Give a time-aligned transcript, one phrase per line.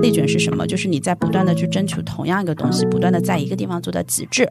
[0.00, 0.66] 内卷是什么？
[0.66, 4.48] 就是你在不断的去争取同样一个东西，不断的在一个地方做到极致。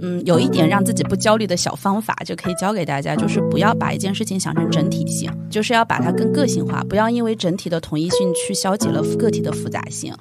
[0.00, 10.12] 嗯，有一点让自己不焦虑的小方法，就可以教给大家，就是不要把一件事情想成整体性，就是要把它更个性化，不要因为整体的统一性去消解了个体的复杂性。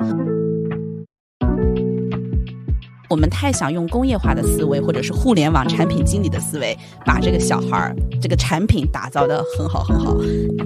[3.10, 6.76] 我们太想用工业化的思维，或者是互联网产品经理的思维，
[7.06, 10.18] 把这个小孩儿这个产品打造的很好很好。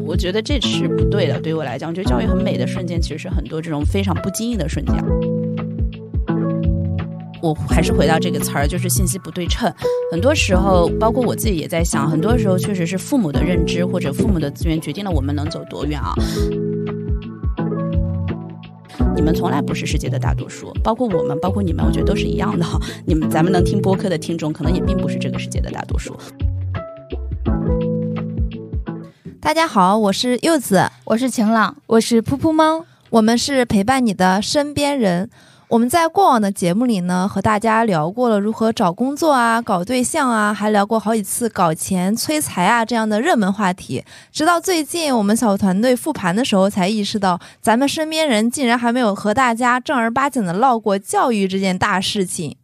[0.08, 1.38] 我觉得这是不对的。
[1.42, 4.96] 对于我来讲，我觉得教育很美的瞬间，其实是很多这种非常不经意的瞬间。
[7.42, 9.72] 我还是回到这个词儿，就是信息不对称。
[10.12, 16.14] 很多时候，包括我自己也在想，很多时候确实是父母的认知或者父母的资源决定了我们能走多远啊。
[19.16, 22.66] 你们从来不是世界的大多数，包括我们，包括你们，我觉得都是一样的。
[23.06, 26.18] 你们咱们能听播客的听众，可能也并不是这个世界的大多数。
[29.48, 35.30] 大家好，我是柚子，我是晴朗，我是噗噗猫，我们是陪伴你的身边人。
[35.70, 44.04] 我们在过往的节目里呢，和大家聊过了如何找工作啊、搞对象啊，还聊过好几次搞钱、催财啊这样的热门话题。
[44.34, 52.58] 直到最近，我们小团队复盘的时候，才意识到咱们身边人竟然还没有和大家正儿八经的唠过教育这件大事情。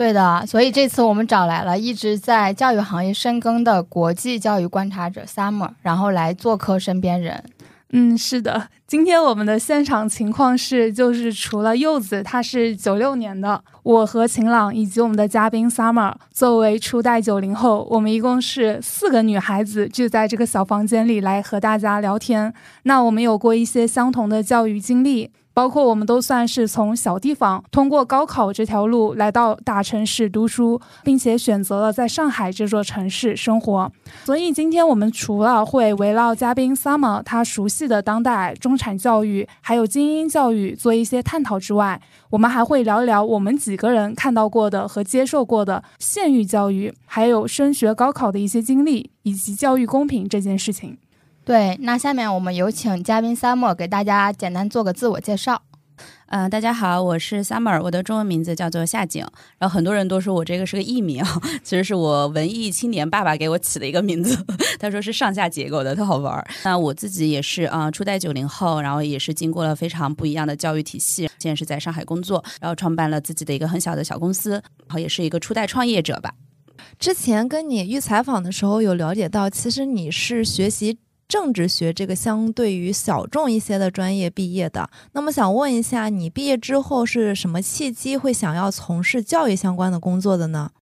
[0.00, 7.44] 对的，所以这次我们找来了一直在教育行业深耕的国际教育观察者 Summer，然后来做客身边人。
[7.90, 22.54] 嗯，是的，今天我们的现场情况是，就是除了柚子，他是九六年的，我和晴朗以及我们的嘉宾 Summer，作为初代九零后，我们一共是四个女孩子聚在这个小房间里来和大家聊天。
[22.84, 25.30] 那我们有过一些相同的教育经历。
[25.52, 33.90] 包括我们都算是从小地方通过高考这条路来到大城市读书，并且选择了在上海这座城市生活。
[34.24, 50.96] 所以今天我们除了会围绕嘉宾 Summer 他熟悉的当代中产教育，还有精英教育做一些探讨之外，我们还会聊一聊我们几个人看到过的和接受过的县域教育，还有升学高考的一些经历，以及教育公平这件事情。
[51.50, 55.60] 对，那下面我们有请嘉宾 Summer 给大家简单做个自我介绍。
[56.28, 59.26] 嗯，大家好，我是 Summer，我的中文名字叫做夏景。
[59.58, 61.24] 然后很多人都说我这个是个艺名，
[61.64, 64.38] 其实是我文艺青年爸爸给我起的一个名字。
[64.78, 66.46] 他说是上下结构的，特好玩儿。
[66.62, 76.32] 那我自己也是啊，初代九零后，然后也是经过了非常不一样的教育体系，现在是在上海工作，然后创办了自己的一个很小的小公司，然后也是一个初代创业者吧。
[77.00, 81.00] 之前跟你预采访的时候，有了解到，其实你是学习。
[81.30, 90.72] 政治学这个相对于小众一些的专业毕业的，那么想问一下，你毕业之后是什么契机会想要从事教育相关的工作的呢？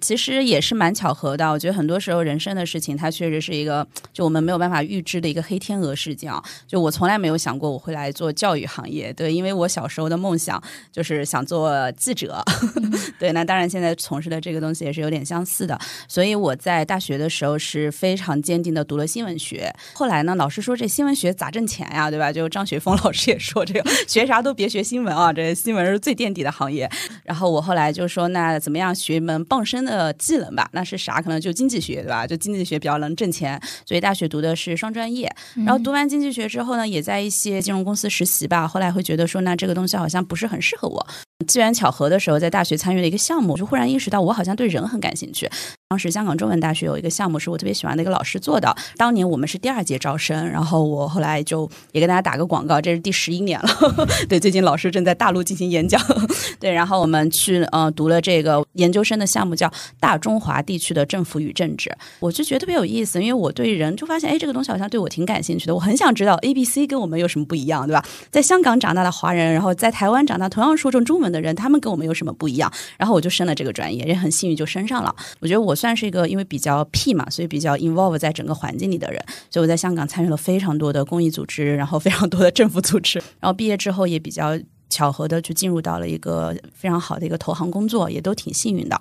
[0.00, 6.42] 其实也是蛮巧合的，我觉得很多时候人生的事情，它确实是一个就我们没有办法预知的一个黑天鹅事件啊。
[6.66, 12.44] 就我从来没有想过我会来做教育行业，对，因为我小时候的梦想就是想做记者，
[13.18, 15.78] 对，那当然现在从事的这个东西也是有点相似的。
[16.06, 19.74] 所以我在大学的时候是非常坚定的读了新闻学。
[19.94, 22.30] 后来呢，老师说这新闻学咋挣钱呀，对吧？
[22.30, 26.88] 就张雪峰 老师也说这个学啥都别学新闻啊，这新闻是最垫底的行业。
[27.24, 29.87] 然后我后来就说，那怎么样学一门傍身？
[29.88, 31.20] 的技能吧，那是啥？
[31.22, 32.26] 可能就经济学，对吧？
[32.26, 35.28] 就经济学比较能挣钱，所以大学读的是双专业。
[35.64, 38.68] 然后读完经济学之后呢，也在一些金融公司实习吧。
[38.68, 41.06] 后来会觉得说，那这个东西好像不是很适合我。
[41.46, 45.48] 机缘巧合的时候，在大学参与了一个项目，就忽然意识到我好像对人很感兴趣。
[45.90, 48.76] 当时香港中文大学有一个项目是我特别喜欢的一个老师做的。
[48.98, 53.70] 当年我们是第二届招生，然后我后来就也跟大家打个广告，这是第十一年了。
[54.28, 55.98] 对，最近老师正在大陆进行演讲。
[56.60, 61.90] 对，然后我们去呃读了这个研究生的项目，叫大中华地区的政府与政治。
[62.20, 65.74] 我就觉得特别有意思，因为我对人就发现，哎，这个东西好像对我挺感兴趣的。
[65.74, 68.04] 我很想知道 A、B、C 跟我们有什么不一样，对吧？
[68.30, 72.70] 在香港长大的华人，然后在台湾长大，同样说中中文的人，他们跟我们有什么不一样？
[72.98, 75.16] 然后我就升了这个专业，也很幸运就升上了。
[75.40, 76.58] 我觉得我算是一个因为比。
[76.58, 84.58] 较 P 嘛，所以比较 involve 在整个环境里的人，所以我在香港参与了非常多的公益组织，然后非常多的政府组织，然后毕业之后也比较
[84.90, 89.00] 巧合的就进入到了一个非常好的一个投行工作，也都挺幸运的。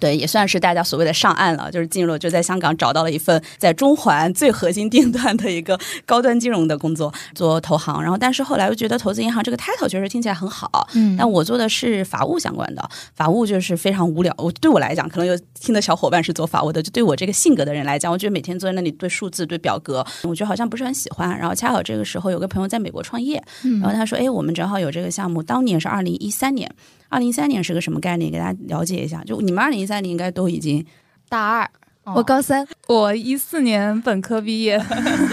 [0.00, 8.00] 对，也算是大家所谓的上岸了，就是进入就在香港找到了一份在中环最核心地段的一个高端金融的工作，做投行。
[8.02, 14.34] 然后，但是后来又觉得投资银行这个 title 确实听起来很好，嗯，但我做的是法务相关的，法务就是非常无聊。
[14.38, 21.36] 我对我来讲，可能有听的小伙伴是做法务的，就对我这个性格的人来讲，我觉得每天坐在那里对数字、对表格，我觉得好像不是很喜欢。
[21.38, 23.42] 然后恰好这个时候有个朋友在美国创业，
[23.80, 26.70] 然后他说：“哎，我们正好有这个项目。”当年是二零一三年。
[27.08, 28.30] 二零一三年是个什么概念？
[28.30, 29.22] 给大家了解一下。
[29.24, 30.84] 就你们二零一三年应该都已经
[31.28, 31.70] 大二，
[32.14, 34.80] 我高三，我一四年本科毕业，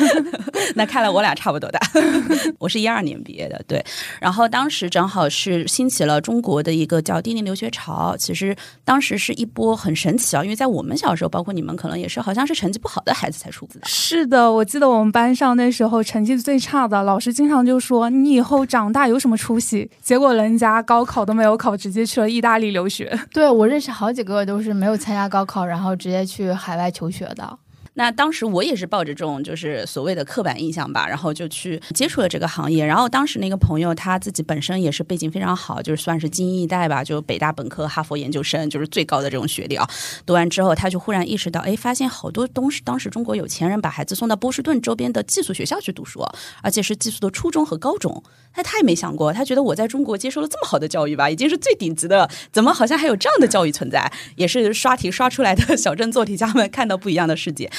[0.75, 1.79] 那看来我俩差不多大。
[2.59, 3.83] 我是一二年毕业的，对。
[4.19, 13.85] 然后当时正好是兴起了中国的一个叫“低龄留学潮”，其实当时是一波很神奇啊，因为在我们小时候，包括你们可能也是，好像是成绩不好的孩子才出资的。
[13.87, 23.17] 是的，我记得我们班上那时候成绩最差的老师经常就说：“你以后长大有什么出息？”结果人家高考都没有考，直接去了意大利留学。
[23.31, 27.59] 对我认识好几个都是没有参加高考，然后直接去海外求学的。
[27.95, 32.85] 那当时我也是抱着这种就是所谓的刻板印象吧，然后就去接触了这个行业。
[32.85, 39.89] 然后当时那个朋友他自己本身也是背景非常好，就是算是精英一代吧，就北大本科、哈佛研究生，就是最高的这种学历啊。
[40.25, 46.21] 读完之后，他就忽然意识到，哎，发现好多东西，当时中国有钱人把孩子送到波士顿周边的寄宿学校去读书，
[46.61, 48.21] 而且是寄宿的初中和高中。
[48.51, 54.11] 他他也没想过，他觉得我在中国接受了这么好的教育吧，已经是最顶级的，怎么好像还有这样的教育存在？
[54.35, 57.69] 也是刷题刷出来的小镇做题家们看到不一样的世界。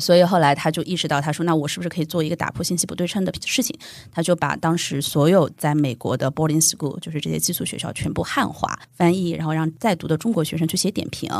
[0.00, 3.78] 所以后来他就意识到，他说：“那我是不是可以做一个打破信息不对称的事情？”
[4.10, 11.30] 他就把当时所有在美国的 boarding school，就是这些寄宿学校，全部汉化翻译，然后让在读的中国学生去写点评，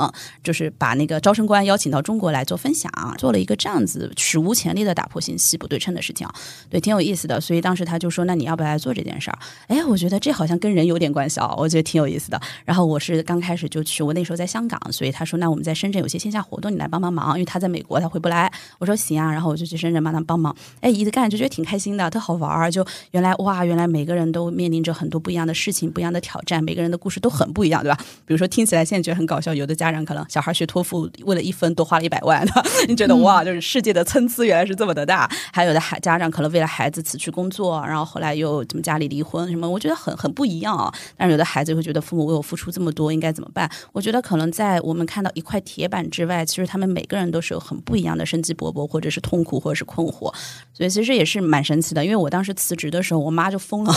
[0.44, 6.28] 就是把那个招生官邀请到中国来做分享，做了一个这样子史无前例的打破信息不对称的事情，
[6.68, 7.40] 对，挺有意思的。
[7.40, 12.40] 所以当时他就说：“那你要不要来做这件事儿？”哎，我觉得这好像跟人有点关系啊，我觉得挺有意思的。
[12.64, 20.54] 然后我是刚开始就去，我那时候在香港，所以他说：“那我们在深圳有些线下活动，你来帮帮忙，因为他在美国，他回不来。”我说行啊，然后我就去深圳帮他帮忙。
[20.80, 22.70] 哎，一直干就觉得挺开心的，特好玩儿。
[22.70, 27.96] 就原来哇，原来每个人都面临着很多不一样的事情、不一样的挑战，每个人的故事都很不一样，对吧？
[28.26, 32.46] 比如说听起来现在觉得很搞笑，有的家长可能小孩学托福为了一分多花了一百万，
[32.88, 35.30] 你觉得哇，就是世界的参差原来是这么的大。
[35.52, 40.92] 还有的孩家长可能为了孩子辞去工作，然后后来又怎么家里离婚什么，我觉得很很不一样啊。
[41.16, 43.70] 但是有的孩子会觉得父母为我付出这么多，应该怎么办？
[43.92, 48.80] 我觉得可能在我们看到一块铁板之外，其实他们每个人都是有很不一样的生机勃勃。
[48.90, 50.32] 或者是痛苦，或者是困惑，
[50.72, 52.02] 所以其实也是蛮神奇的。
[52.02, 53.94] 因为我当时辞职的时候，我妈就疯了，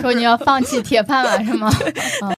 [0.00, 1.68] 说你要放弃铁饭碗是吗？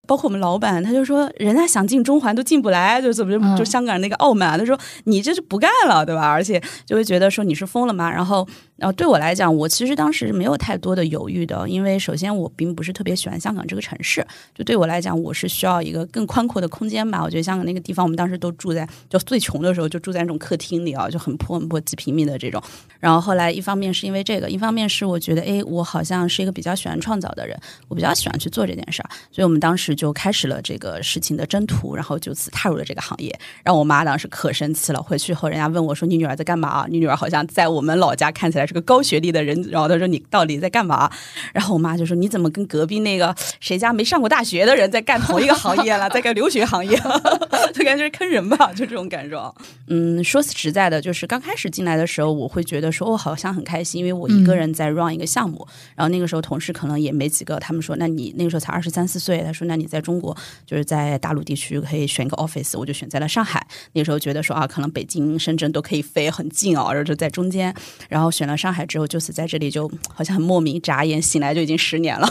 [0.06, 6.28] 包括我们老板，他就说人家想进中环都进不来，就怎么就就香港那个傲慢，他说你这是不干了，对吧？
[6.28, 8.10] 而且就会觉得说你是疯了吗？
[8.10, 8.46] 然后。
[8.76, 17.22] 然后对我来讲，我其实当时没有太多的犹豫的，因为首先我并不是特别喜欢香港这个城市，就对我来讲，我是需要一个更宽阔的空间吧。
[17.22, 22.60] 我觉得香港那个地方，我们当时都住在就最穷的时候就住在那种客厅里啊，就很破很破几平米的这种。
[22.98, 27.56] 然后后来一方面是因为这个，一方面是我觉得，哎，我好像是一个比较喜欢创造的人，
[27.88, 33.32] 我比较喜欢去做这件事儿，所以我们当时就开始了这个事情的征途，然后就此踏入了这个行业。
[33.62, 39.60] 然后我妈当时可生气了，回去后人家问我说：“你女儿在干嘛？”你女儿好像在我们老家看起来是个高学历的人。
[39.70, 41.10] 然后他说：“你到底在干嘛？”
[41.52, 46.96] 然后我妈就说：“你怎么跟隔壁那个谁家没上过大学的人在干同一个行业了， 在干留学行业？
[47.74, 49.54] 就感觉是坑人吧，就这种感受。
[49.88, 55.66] 嗯，说实在的，就是刚开始进来的时候，我会觉得说，我好像很开心，因为我一个人在 run 一个项目。
[55.94, 60.36] 然后那个时候同事可能也没几个，他们说：‘那你那个时候才二十三四岁。’他说：‘那你在中国，
[60.66, 63.66] 就是在大陆地区可以选一个 office。’我就选在了上海。
[63.92, 67.74] 那个时候觉得说啊，可能北京、深圳都可以飞，很近哦，然后就在中间。
[68.08, 69.42] 然后选了上海之后，就是在。
[69.42, 72.28] 在这里就好像很莫名，眨眼醒来就已经十年了。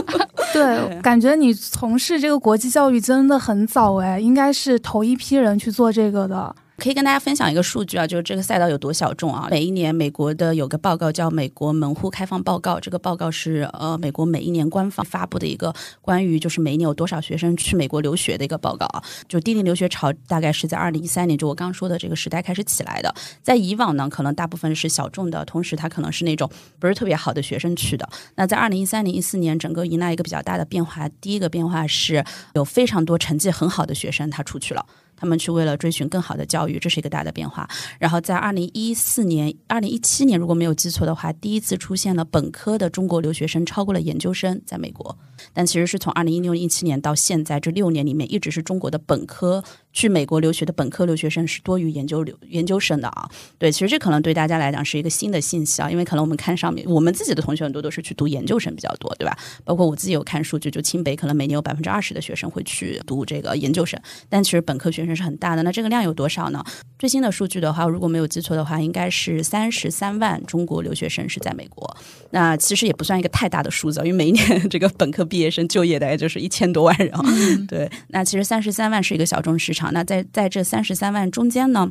[0.50, 6.56] 对，感觉你从事这个国际教育真的很早哎，应该是头一批人去做这个的。
[6.76, 9.46] 可以跟大家分享一个数据啊，就是这个赛道有多小众啊！
[9.48, 19.02] 每一年美国的有个报告叫《美国门户开放报告》，这个报告是呃美国每一年官方发布的一个关于就是每一年有多少学生去美国留学的一个报告啊。
[19.28, 23.14] 就低龄留学潮大概是在二零一三年，就我刚说的这个时代开始起来的。
[23.40, 26.50] 在以往呢，可能大部分是小众的，同时它可能是那种
[26.80, 28.08] 不是特别好的学生去的。
[28.34, 31.08] 那在二零一三年、一四年，整个迎来一个比较大的变化。
[31.20, 34.84] 第一个变化是有非常多成绩很好的学生他出去了。
[35.24, 37.66] 他们去为了追寻更好的教育，这是一个大的变化。
[37.98, 45.16] 然后在二零一四年、二零一七年，如果没有记错的话，第一次出现了本科的中国留学生超过了研究生，在美国。
[45.54, 49.64] 但其实是从二零一六、一七年到现在这六年里面，一直是中国的本科
[49.94, 53.26] 去美国留学的本科留学生是多于研究留研究生的啊。
[53.56, 59.34] 对，其实这可能对大家来讲是一个新的信息啊，因为可能我们看上面，我们自己的同学很多都是去读研究生比较多，对吧？
[59.64, 63.98] 包括我自己有看数据，就清北可能每年有百分之二十的学生会去读这个研究生，
[64.28, 65.62] 但其实本科学生是很大的。
[65.62, 66.62] 那这个量有多少呢？
[66.98, 71.96] 最新的数据的话，如果没有记错的话，应该是三十三万中国留学生是在美国。
[72.30, 77.12] 那其实也不算一个太大的数字，因为每一年 这个本科毕业生就业大概就是一千多万人。
[77.68, 79.83] 对，那其实三十三万是一个小众市场。
[79.92, 81.90] 那在在这三十三万中间呢？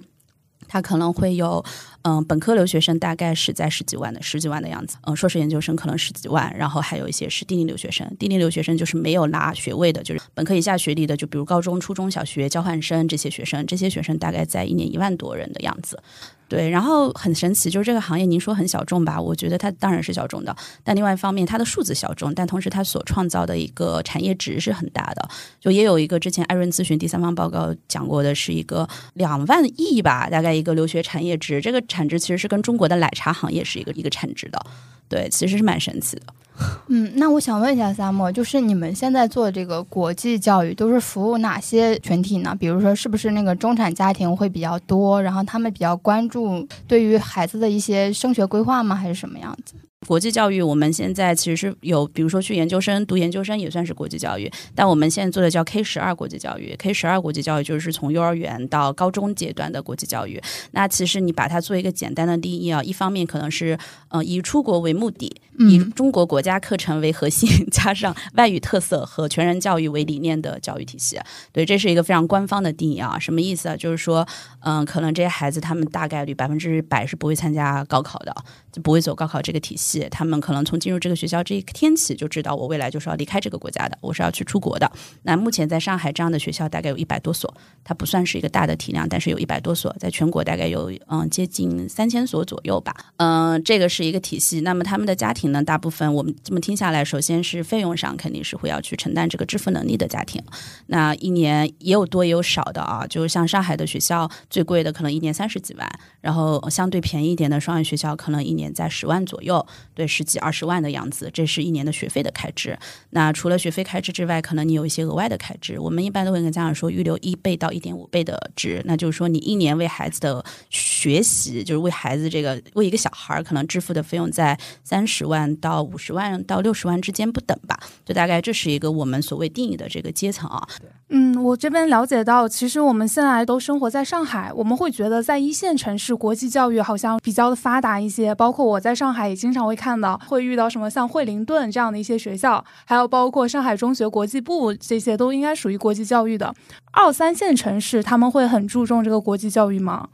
[0.65, 1.63] 他可能会有，
[2.03, 16.01] 嗯、本科留学生大概是在十几万的十几万的样子，嗯、硕士研究生可能十几万，然后还有一些是低龄留学生，低龄留学生就是没有拿学位的，就是本科以下学历的，就比如高中、初中小学交换生这些学生，这些学生大概在一年一万多人的样子。
[16.47, 19.19] 对，然后很神奇，就是这个行业，您说很小众吧？
[19.19, 25.29] 我觉得它当然是小众的，但另外一方面，它的数字小众，但同时它所创造的一个产业值是很大的。
[25.59, 34.63] 就也有一个之前艾润咨询第三方报告讲过的，是一个两万亿吧，大概一个留学产业值，这个产值其实是跟中国的奶茶行业是一个一个产值的。
[35.09, 36.23] 对，其实是蛮神奇的。
[36.87, 42.55] 嗯，那我想问一下萨默，就是你们现在做这个国际教育，都是服务哪些群体呢？
[42.59, 48.95] 比如说，是不是那个中产家庭会比较多，然后他们比较关注对于孩子的一些升学规划吗？
[48.95, 49.73] 还是什么样子？
[50.05, 56.75] 国际教育，我们现在其实是有，比如说去研究生读研究生也算是国际教育，但我们现在做的叫 K 十二国际教育。
[56.77, 60.41] K 十二国际教育就是从幼儿园到高中阶段的国际教育。
[60.71, 63.77] 那其实你把它做一个简单的定义啊，一方面可能是
[64.09, 65.25] 呃以出国为目的，
[65.59, 71.19] 以嗯中国国家课程为核心，加上外语特色和全人教育为理念的教育体系。
[71.51, 73.17] 对，这是一个非常官方的定义啊。
[73.19, 73.75] 什么意思啊？
[73.75, 74.25] 就是说，
[74.61, 78.35] 嗯、可能这些孩子他们大概率百分之百是不会参加高考的，
[78.71, 79.92] 就不会走高考这个体系。
[80.09, 84.91] 他们可能从进入这个学校这一天起就知道，我未来就是要离开这个国家的，我是要去出国的。
[85.23, 92.93] 那目前在上海这样的学校大概有一百多所，它不算是一个大的体量，但是有一百多所，在全国大概有嗯接近三千所左右吧。
[93.17, 94.61] 嗯、这个是一个体系。
[94.61, 100.41] 那么他们的家庭呢，大部分我们这么听下来，首先是费用上肯定是会要去承担这个支付能力的家庭。
[100.87, 105.89] 那一年也有多也有少的啊，就像上海的学校最贵的可能一年三十几万，
[106.21, 112.77] 然后相对便宜一点的双语学校可能一年在十万左右，对，十几二十万的样子，这是一年的学费的开支。
[113.11, 115.79] 那除了学费开支之外，可能你有一些额外的开支。
[115.79, 130.67] 我们一般都会跟家长说，预留一倍到一点五倍的值，那就是说你一年为孩子的学习，就是为孩子这个为一个小孩儿可能支付的费用在三十万到五十万到六十万之间不等吧，就大概这是一个我们所谓定义的这个阶层啊。
[131.09, 138.33] 嗯，我这边了解到，其实我们现在都生活在上海，我们会觉得在一线城市国际教育好像比较的发达一些。
[138.33, 146.53] 包括我在上海也经常会看到，会遇到什么像惠灵顿这样的一些学校，还有包括上海中学国际部这些都应该属于国际教育的。
[146.91, 150.07] 二三线城市他们会很注重这个国际教育吗？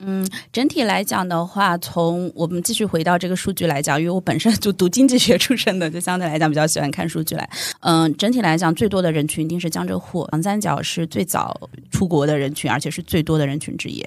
[0.00, 7.48] 嗯，整体来讲的话，从我们继续回到这个数据来讲，因为我本身就读经济学出身的，就相对来讲比较喜欢看数据来。
[7.80, 11.58] 嗯，整体来讲，最多的人群一定是江浙沪，长三角是最早
[11.92, 14.04] 出国的人群，而且是最多的人群之一。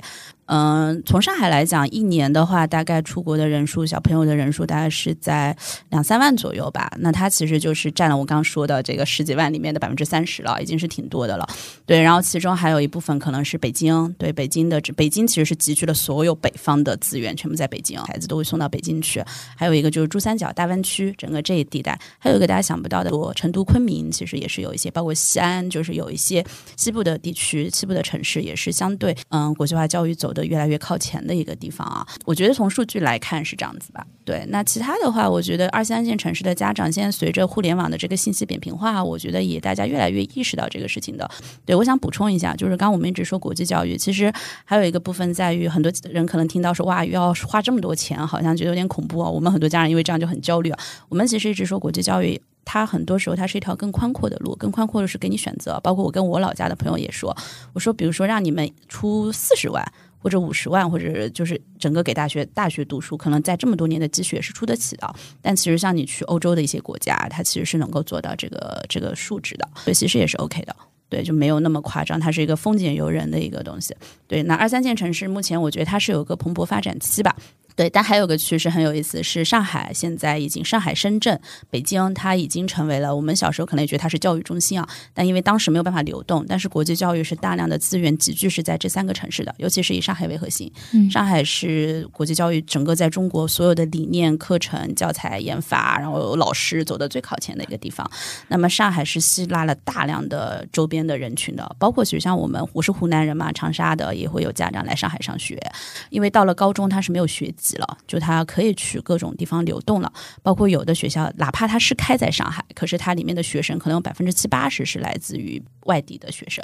[0.48, 5.56] 嗯，从上海来讲，一年的话，大概出国的人数，小朋友的人数大概是在
[5.90, 6.92] 两三万左右吧。
[7.00, 11.48] 那它其实就是占了我刚刚说的这个十几万里面的百分之三十了，已经是挺多的了。
[11.86, 19.24] 对，然后其中还有一部分可能是北京，对北京的北京其实是集聚了所有北方的资源，全部在北京，孩子都会送到北京去。
[19.56, 26.46] 还有一个就是珠三角大湾区整个这一地带，还有一个大家想不到的，我成都、昆明其实也是有一些，包括西安，就是有一些
[26.78, 32.06] 西部的地区、西部的城市也是相对嗯国际化教育走越来越靠前的一个地方啊。
[32.26, 34.06] 我觉得从数据来看是这样子吧。
[34.26, 41.30] 对，那其他的话，我觉得二三线城市的家长现在随着互联网的这个信息扁平化，我觉得也大家越来越意识到这个事情的。
[41.66, 44.32] 对，我想补充一下，就是刚刚我们一直说国际教育，其实
[44.66, 49.30] 还有一个部分在于，很多人可能听到说哇，要花这么多钱，好像觉得有点恐怖啊。
[49.30, 50.80] 我们很多家长因为这样就很焦虑啊。
[51.10, 52.42] 我们其实一直说国际教育。
[52.70, 55.80] 它很多时候它是一条更宽阔的路，更宽阔的是给你选择。
[55.82, 57.34] 包括我跟我老家的朋友也说，
[57.72, 59.82] 我说比如说让你们出四十万
[60.20, 65.16] 或者五十万，或者就是整个给大学大学读书，可能在这么多年的积蓄是出得起的。
[65.42, 70.76] 但其实像你去欧洲的一些国家，它其实是能够做到这个这个数值的，所以其实也是 OK 的。
[71.10, 73.96] 对，就没有那么夸张，它是一个风景游人的一个东西。
[74.28, 77.34] 对，那二三线城市目前我觉得它是有个蓬勃发展期吧。
[77.78, 98.10] 对，但还有个趋势很有意思，是上海现在已经上海、深圳、北京，它已经成为了我们小时候可能也觉得它是教育中心啊，但因为当时没有办法流动，但是国际教育是大量的资源集聚是在这三个城市的，尤其是以上海为核心，嗯上海是国际教育整个在中国所有的理念、课程、教材研发，然后老师走的最靠前的一个地方。
[98.48, 105.62] 那么上海是吸纳了大量的周边的人群的，包括其实像我们，我是湖南人嘛，长沙的也会有家长来上海上学，
[106.10, 110.14] 因为到了高中他是没有学籍了，就他可以去各种地方流动了。
[110.42, 116.64] 包括有的学校，哪怕他是开在上海，可是他里面的学生可能有百分之七八十是来自于外地的学生。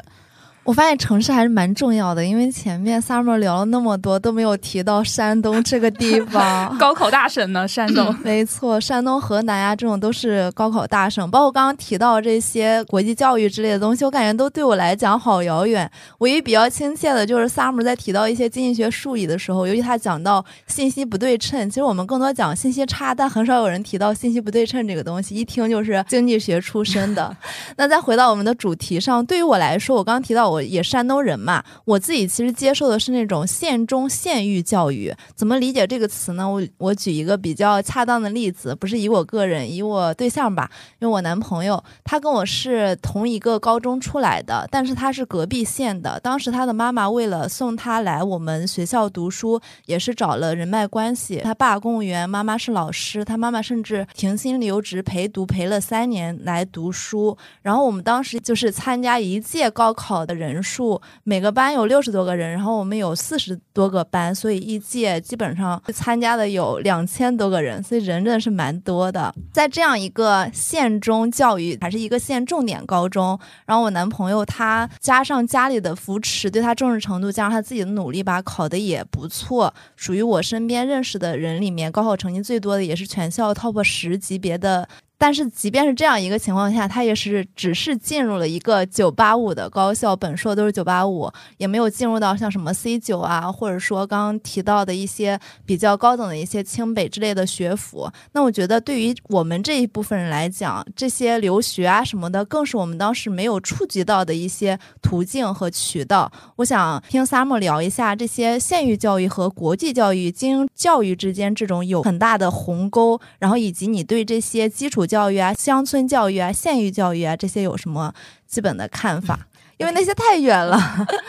[0.64, 6.74] 我发现城市还是蛮重要的，因为前面 Summer 聊了那么多，都没有提到山东这个地方。
[6.80, 8.16] 高考大省呢， 山东。
[8.24, 11.30] 没错，山东、河南呀，这种都是高考大省。
[11.30, 15.90] 包括刚刚提到这些国际教育之类的东西，我感觉都对我来讲好遥远。
[16.20, 25.36] 唯一比较亲切的就是 Summer 在提到一些经济学术语的时候，尤其他讲到信息不对称，其实我们更多讲信息差，但很少有人提到信息不对称这个东西。
[25.36, 27.36] 一听就是经济学出身的。
[27.76, 30.53] 那再回到我们的主题上，对于我来说，我刚刚提到。
[30.54, 35.12] 我也山东人嘛，我自己其实接受的是那种县中县域教育。
[35.34, 36.48] 怎么理解这个词呢？
[36.48, 40.70] 我我举一个比较恰当的例子，不是以我个人，以我对象吧，
[41.00, 46.20] 因为我男朋友他跟我是同一个高中出来的，但是他是隔壁县的。
[46.20, 51.40] 当时他的妈妈为了送他来我们学校读书，也是找了人脉关系。
[51.44, 57.36] 他爸公务员，妈妈是老师，他妈妈甚至停薪留职陪读陪了三年来读书。
[57.62, 60.34] 然后我们当时就是参加一届高考的。
[60.34, 69.34] 人人数每个班有六十多个人，然后我们有四十多个班，所以一届基本上参加的有两千多个人，所以人真的是蛮多的。
[69.52, 84.88] 在这样一个县中教育，还是一个县重点高中，然后我男朋友他加上家里的扶持，对他重视程度，加上他自己的努力吧，考的也不错，属于我身边认识的人里面高考成绩最多的，也是全校 top 十级别的。
[85.24, 98.12] 但是，即便是这样一个情况下，他也是只是进入了一个九八五的高校，本硕都是九八五，也没有进入到像什么 C 九啊，或者说刚刚提到的一些比较高等的一些清北之类的学府。
[98.34, 106.30] 那我觉得，对于我们这一部分人来讲，这些留学啊什么的，更是我们当时没有触及到的一些途径和渠道。
[106.58, 115.08] 我想听 Sam 聊一下这些县域教育和国际教育、精英教育之间这种有很大的鸿沟，然后以及你对这些基础。
[115.14, 118.12] 教育啊，乡村教育啊，县域教育啊，这些有什么
[118.48, 119.48] 基本的看法？
[119.78, 120.80] 因为那些太远了，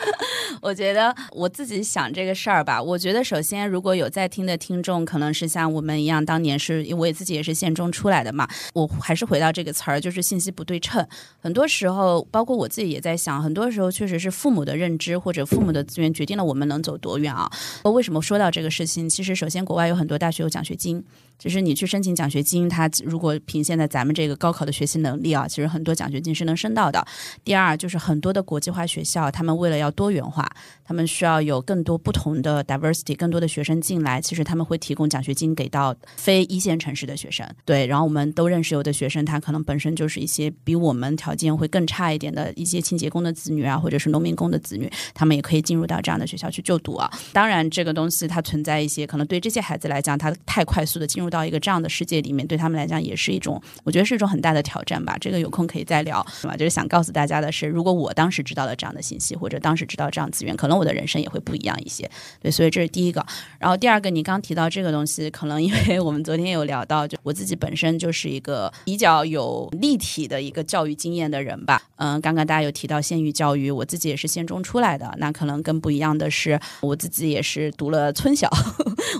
[0.61, 2.81] 我觉得我自己想这个事儿吧。
[2.81, 8.47] 我觉得首先，如果有在听的听众，可能是像我们一样，当年是因为自己也是县中出来的嘛。
[8.73, 11.05] 我还是回到这个词儿，就是信息不对称。
[11.39, 17.51] 很多时候，包括我自己也在想，很多时候确实是父母的认知或者父母的资源决定了我们能走多远啊。
[17.83, 19.07] 为什么说到这个事情？
[19.07, 21.03] 其实，首先国外有很多大学有奖学金，
[21.37, 27.05] 就是你去申请奖学金，它如果凭现在咱们这个高考的学习能力啊，其实很多奖学金是能申到的。
[27.43, 30.49] 第二，就是很多的国际化学校，他们为了要多元化，
[30.83, 34.21] 他们需要有更多不同的 diversity，更多的学生进来。
[34.21, 37.45] 其实他们会提供奖学金给到非一线城市的学生。
[37.65, 47.11] 对，然后我们都认识有的学生，他可能本身就是一些比我们条件会更差一点的一些清洁工的子女啊，或者是农民工的子女，他们也可以进入到这样的学校去就读啊。
[47.33, 55.17] 当然，这个东西它存在一些可能对这些孩子来讲，他太快速的进入入到一个这样的世界里面，对他们来讲也是一种，我觉得是一种很大的挑战吧。
[55.21, 56.57] 这个有空可以再聊，是吧？
[56.57, 58.65] 就是想告诉大家的是，如果我当时知道。
[58.65, 62.09] 了这样的信息，或者当时知道这样资源，可能我的人生也会不一样一些。
[62.41, 63.23] 对，所以这是第一个。
[63.59, 71.79] 然后第二个，你刚提到这个东西，可能因为我们昨天有聊到，就我自己本身就是一个比较有立体的一个教育经验的人吧。
[71.97, 75.13] 嗯，刚刚大家有提到县域教育，我自己也是县中出来的。
[75.19, 78.49] 那可能更不一样的是，我自己也是读了村小。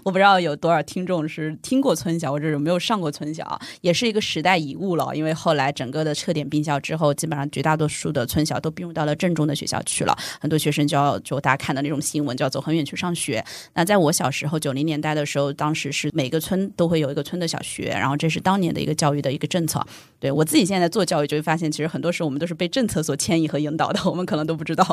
[0.04, 5.16] 我不知道有多少听众是听过村小，或者有没有上过村小，也是一个时代遗物了。
[5.16, 9.36] 因为后来整个的撤点并校之后，基本上绝大多数的村小都并入到了镇。
[9.36, 13.44] 中的学校去了很多学生就要就大家看的那种新闻就要走很远去上学。
[13.74, 19.86] 那在我小时候九零年代的时候，当时是每个村都会有一个村的小学，然后这是当年的一个教育的一个政策。
[20.22, 24.86] 对我自己现在做教育就会发现，其实很多时候我们都是被政策所牵引和引导的，我们可能都不知道。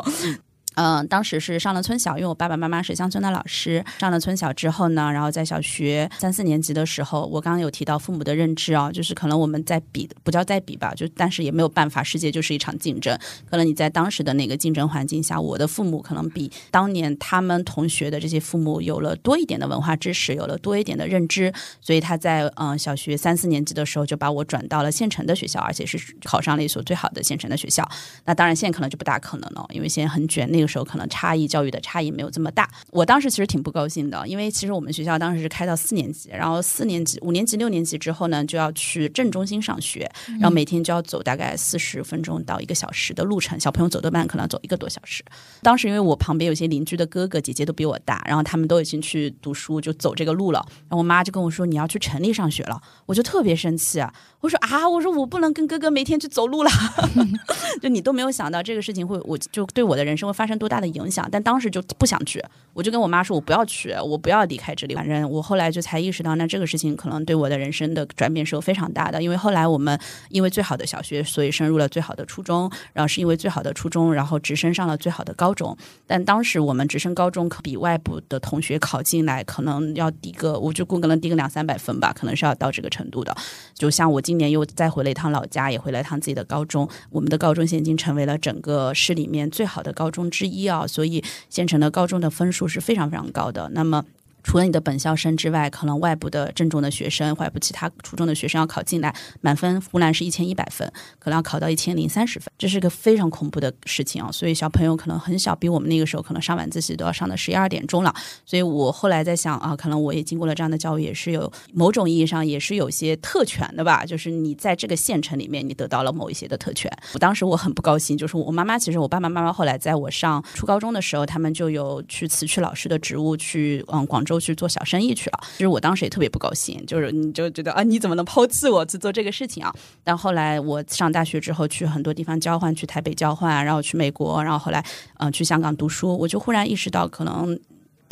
[0.75, 3.83] 嗯，当时是上了村小，因为我爸爸妈妈是乡村的老师。
[3.99, 13.17] 上了村小之后呢，然后在小学三四年级的时候，我刚刚有提到父母的认知啊，就是可能我们在比，不叫在比吧，就但是也没有办法，世界就是一场竞争。
[13.49, 27.87] 可能你在当时的那个竞争环境下，我的父母可能比当年他们同学的这些父母有了多一点的文化知识，有了多一点的认知，所以他在嗯小学三四年级的时候就把我转到了县城的学校，而且是考上了一所最好的县城的学校。
[28.25, 32.67] 那当然现在可能就不大可能了，因为现在很卷，那个时候可能差异教育的差异没有这么大。
[32.89, 45.23] 我当时其实挺不高兴的，因为其实我们学校当时是开到四年级，然后四年级、五年级、六年级之后呢，就要去镇中心上学，然后每天就要走大概四十分钟到一个小时的路程，小朋友走得慢，可能要走一个多小时。
[45.61, 50.65] 当时因为我旁边有些邻居的哥哥姐姐都比我大，然后他们都已经去读书，就走这个路了。
[50.83, 54.13] 然后我妈就跟我说：“你要去城里上学了。”我就特别生气啊！
[54.39, 56.71] 我说：“啊，我说我不能跟哥哥每天去走路了。
[57.81, 60.52] ”就你都没有想到这个事情会，我就对我的人生会发生。
[60.57, 64.95] 多大的影响，但当时就不想去，我就跟我妈说，我不要去，我不要离开这里。
[64.95, 69.21] 反正我后来就才意识到，那这个事情可能对我的人生的转变是有非常大的。
[69.21, 75.75] 因为后来我们因为最好的小学，所以升入了最好的初中，然后是因为最好的初中，然后直升上了最好的高中。
[76.07, 83.35] 但当时我们直升高中可比外部的同学考进来，可能要低个，我就估可能低个两三百分吧，可能是要到这个程度的。
[83.73, 86.87] 就像我今年又再回了一趟老家，也回了一趟自己的高中。
[87.09, 93.69] 我们的高中现在已经成为了整个市里面最好的高中之之一啊，所以县城的高中的分数是非常非常高的。
[93.73, 94.03] 那么。
[94.43, 100.85] 除了你的本校生之外，可能外部的正中的学生，外部其他初中的学生要考进来，满分湖南是一千一百分，
[101.17, 104.29] 可能要考到一千零三十分，这是个非常恐怖的事情啊！
[104.31, 108.13] 所以小朋友可能很小，比我们那个时候可能上晚自习都要上到十一二点钟了。
[108.45, 116.91] 所以我后来在想啊，可能我也经过了这样的教育，也是有某种意义上也是有些特权的吧，就是你在这个县城里面，你得到了某一些的特权。
[117.13, 125.39] 我当时我很不高兴，就是我妈妈，其实我爸爸妈妈后来在我上初高中的时候，他们就有去辞去老师的职务，去嗯广州都去做小生意去了。
[125.51, 129.71] 其实我当时也特别不高兴，就是你就觉得啊，你怎么能抛弃我去做这个事情啊？
[130.03, 134.83] 但后来我上大学之后，去很多地方交换，去台北交换，然后去美国，然后后来
[135.19, 137.59] 嗯去香港读书，我就忽然意识到可能。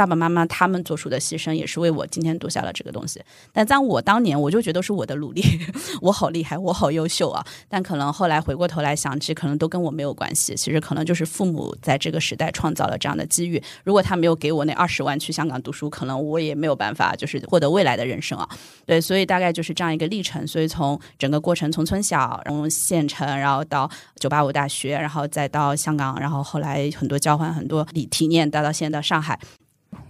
[0.01, 3.21] 爸爸妈妈他们做出的牺牲，也是为我今天读下了这个东西。
[3.53, 5.43] 但在我当年，我就觉得是我的努力，
[6.01, 7.45] 我好厉害，我好优秀啊！
[7.69, 10.55] 但可能后来回过头来想起，可能都跟我没有关系。
[10.55, 13.61] 其实可能就是父母在这个时代创造了这样的机遇。
[13.83, 18.49] 如果他没有给我那二十万去香港读书，可能我也没有办法就是获得未来的人生啊。
[18.87, 20.47] 对，所以大概就是这样一个历程。
[20.47, 23.87] 所以从整个过程，从村小，从县城，然后到
[24.19, 29.39] 九八五大学，然后再到香港，然后后来很多交换，很多体体验，到到现在到上海。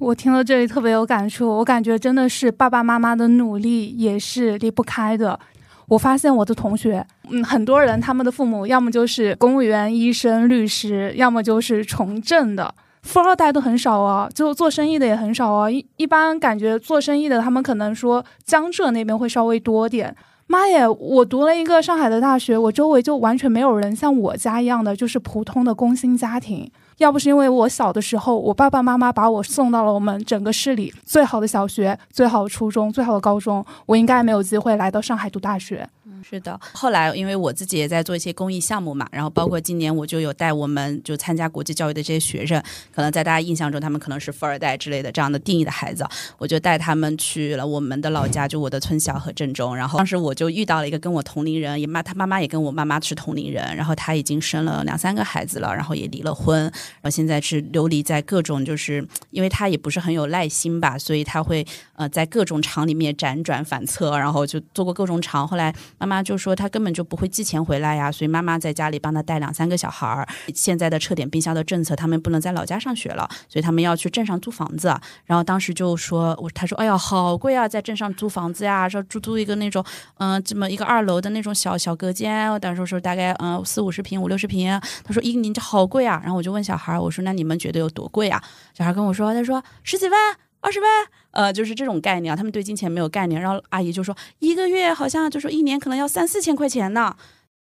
[0.01, 5.39] 我听到这里特别有感触，我感觉真的是爸爸妈妈的努力也是离不开的。
[5.87, 15.69] 我发现我的同学，嗯，很多人他们的父母要么就是公务员、医生、律师，要么就是从政的，富二代都很少啊，就做生意的也很少啊。
[15.69, 20.15] 一一般感觉做生意的，他们可能说江浙那边会稍微多点。
[20.47, 26.71] 妈耶，我读了一个上海的大学，我周围就完全没有人像我家一样的，就是普通的工薪家庭。
[27.01, 35.89] 要不是因为我小的时候，我爸爸妈妈把我送到了我们整个市里最好的小学、最好的初中、最好的高中，我应该没有机会来到上海读大学。
[36.23, 42.61] 是的，后来因为我自己也在做一些公益项目嘛，然后包括今年我就有带我们就参加国际教育的这些学生，
[42.93, 46.05] 可能在大家印象中他们可能是富二代之类的这样的定义的孩子，
[46.37, 66.21] 我就带他们去了我们的老家，就我的村小和镇中，然后当时我就遇到了一个跟我同龄人，也妈他妈妈也跟我妈妈是同龄人，然后他已经生了两三个孩子了，然后也离了婚，然后现在是流离在各种，就是因为他也不是很有耐心吧，所以他会呃在各种厂里面辗转反侧，然后就做过各种厂，后来妈妈。
[66.21, 70.27] 就说他根本就不会寄钱回来呀，所以妈妈在家里帮他带两三个小孩儿。
[70.53, 74.95] 现在的撤点冰箱的政策，他们不能在老家上学了，所以他们要去镇上租房子。
[75.25, 79.83] 然后当时就说，我他说，哎呀，好贵啊，在镇上租房子呀，说租租一个那种，
[80.19, 84.79] 嗯，这么一个二楼的那种小小隔间，我当时说大概嗯四五十平、五六十平。
[85.03, 86.19] 他说一年就好贵啊。
[86.23, 88.41] 然后我就问小孩儿，我说那你们觉得有多贵啊？
[88.73, 90.50] 小孩跟我说，他说十几万。
[90.61, 90.89] 二十万，
[91.31, 93.41] 呃，就是这种概念啊，他们对金钱没有概念。
[93.41, 97.15] 然后阿姨就说，一个月好像就说一年可能要三四千块钱呢。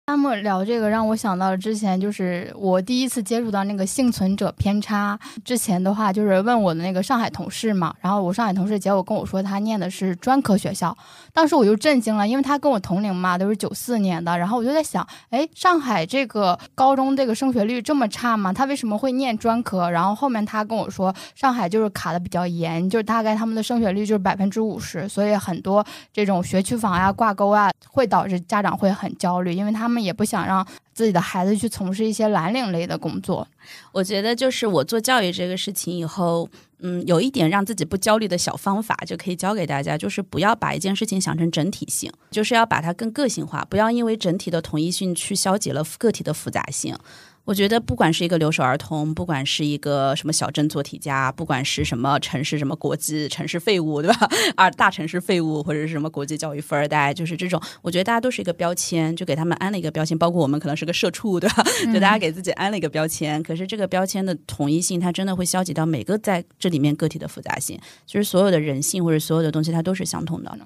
[0.06, 5.16] 他们聊这个让我想到了之前，就是我第一次接触到那个幸存者偏差。
[5.44, 10.96] 之前的话就是问我的那个上海同事嘛，然后我上海同事结果跟我说他念的是专科学校，
[11.32, 14.36] 当时我就震惊了，因为他跟我同龄嘛，都是九四年的。
[14.36, 18.52] 然后我就在想，哎，上海这个高中这个升学率这么差吗？
[18.52, 19.88] 他为什么会念专科？
[19.88, 30.00] 然后后面他跟我说，上海就是卡的比较严，就是大概他们的升学率就是百分之五十，所以很多这种学区房呀、挂钩啊，会导致家长会很焦虑，因为他他们。
[30.00, 33.46] 也不想让自己的孩子去从事一些蓝领类的工作。
[33.92, 36.48] 我觉得，就是我做教育这个事情以后，
[36.78, 46.96] 嗯，有一点让自己不焦虑的小方法，就可以教给大家，就是不要把一件事情想成整体性，就是要把它更个性化，不要因为整体的统一性去消解了个体的复杂性。
[47.44, 54.28] 我觉得，不管是一个留守儿童，不管是一个什么小镇做题家，不管是什么城市什么国际城市废物，对吧？
[54.54, 60.16] 啊，大城市废物或者是什么国际教育富二代，就是这种，我觉得大家都是一个标签，就给他们安了一个标签。
[60.16, 61.64] 包括我们可能是个社畜，对吧？
[61.92, 63.42] 就大家给自己安了一个标签。
[63.42, 67.80] 可是这个标签的统一性，它真的会消极到每个在这里面个体的复杂性。
[68.06, 70.56] 其实所有的人性或者所有的东西，它都是相同的。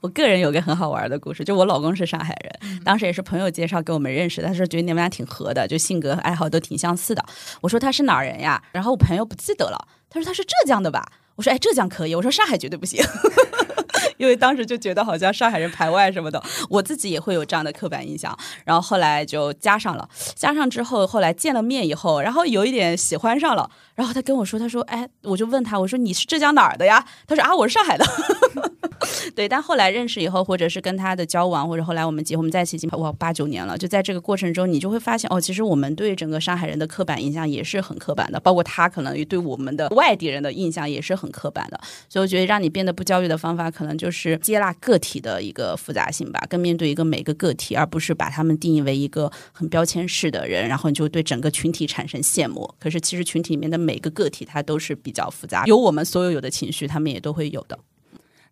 [0.00, 4.42] 我个人有个很好玩的故事，就我老公是上海人，当时也是朋友介绍给我们认识。
[4.42, 7.24] 他说觉得你们俩挺合的，就性格爱好都挺相似的。
[7.60, 8.62] 我说他是哪儿人呀？
[8.72, 9.88] 然后我朋友不记得了。
[10.08, 11.04] 他说他是浙江的吧？
[11.34, 12.14] 我说哎，浙江可以。
[12.14, 13.04] 我说上海绝对不行，
[14.16, 18.34] 因为当时就觉得好像上海人排外什么的，我自己也会有这样的刻板印象。
[18.64, 23.68] 然后后来就加上了，加上之后，后来见了面以后，然后有一点喜欢上了。
[23.94, 28.06] 然后他跟我说，他说：“哎，我就问他，我说你是浙江哪儿的呀？”他说：“啊，我是上海的。”
[29.34, 33.76] 对，但后来认识以后，或者是跟他的交往，或者后来我们结婚，我们在一起已经哇八九年了。
[33.76, 41.80] 就在这个过程中，你就会发现哦，其实我们对整个上海人的刻板印象也是很刻板的，包括他可能对我们的外地人的印象也是很刻板的。
[42.08, 52.72] 所以我觉得让你变得不焦虑的方法，可能就是接纳个体的一个复杂性吧，更面对一个每个个体，而不是把他们定义为一个很标签式的人，然后你就对整个群体产生羡慕。
[52.78, 57.78] 可是其实群体里面的每个个体，他都是比较复杂，有我们所有有的情绪，他们也都会有的。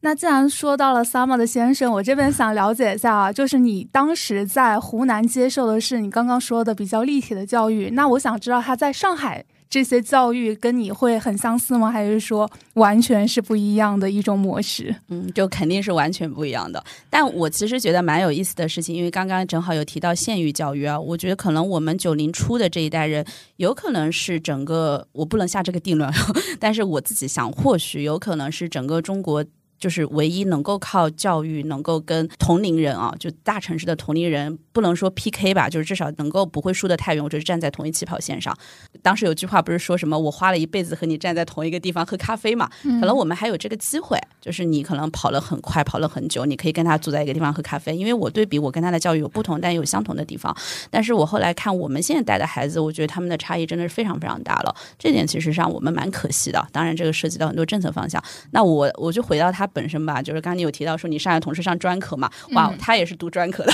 [0.04, 11.90] 那既然说到了 Summer 的先生，我这边想了解一下啊，就是你当时在湖南接受的是你刚刚说的比较立体的教育，那我想知道他在上海这些教育跟你会很相似吗？
[11.90, 14.94] 还是说完全是不一样的一种模式？
[15.08, 16.84] 嗯，就肯定是完全不一样的。
[17.08, 23.24] 但我其实觉得蛮有意思的事情，因为刚刚正好有提到县域教育啊，我觉得可能我们九零初的这一代人，
[23.56, 26.12] 有可能是整个我不能下这个定论，
[26.60, 29.42] 但是我自己想，或许有可能是整个中国。
[29.78, 38.56] 就是唯一能够靠教育能够跟同龄人啊，就大城市的同龄人，不能说 PK 吧，就是至少能够不会输得太远，或者是站在同一起跑线上。
[39.02, 42.70] 当时有句话不是说什么我花了一辈子和你站在同一个地方喝咖啡嘛？
[42.82, 47.94] 可能我们还有这个机会，就是你可能跑了很快，跑了很久，你可以跟他坐在一个地方喝咖啡。
[47.94, 50.56] 因为我对比我跟他的教育有不同，但有相同的地方。
[50.90, 54.74] 但是我后来看我们现在带的孩子，我觉得他们的差异真的是非常非常大了。
[54.98, 56.66] 这点其实让我们蛮可惜的。
[56.72, 58.22] 当然，这个涉及到很多政策方向。
[58.52, 59.63] 那我我就回到他。
[59.66, 63.72] 本身吧，就是刚刚你有提到说你上海同事上专科嘛，哇，他也是读专科的，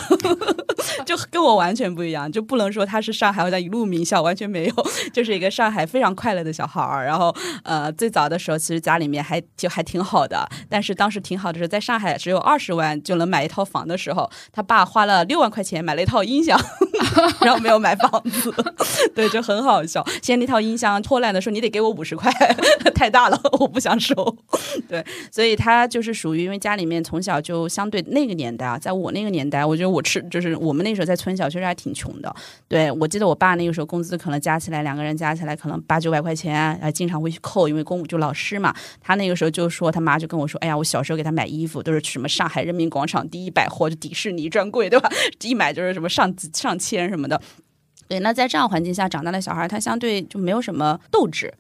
[1.07, 4.75] 就跟我完全不一样，就不能说他是上海好像一路名校，完全没有，
[5.13, 7.05] 就是一个上海非常快乐的小孩儿。
[7.05, 16.59] 然后呃，最早的时候其实家里面还就还挺好的，但是当时挺好的是在上海只有二十万就能买一套房的时候，他爸花了六万块钱买了一套音响，
[17.43, 18.53] 然后没有买房子，
[19.15, 20.05] 对，就很好笑。
[20.23, 22.31] 现在那套音箱破烂的时候，你得给我五十块，
[22.95, 24.15] 太大了，我不想收。
[24.89, 25.81] 对，所以他。
[25.91, 32.33] 就是属于因为家里面从小就相对那个年代啊，在我那个年代，我觉得我吃就是我我们那时候在村小，确实还挺穷的。
[32.69, 38.73] 对我记得我爸那个时候工资可能加起来两个人加起来可能八九百块钱，经常会去扣，因为公就老师嘛。
[39.01, 45.11] 他那个时候就说他妈就跟我说，哎呀，我小时候给他买衣服都是什么上海人民广场第一百货，就迪士尼专柜，对吧？
[45.43, 47.43] 一买就是什么上上千什么的。
[48.07, 51.53] 对，那在这样环境下长大的小孩，他相对就没有什么斗志。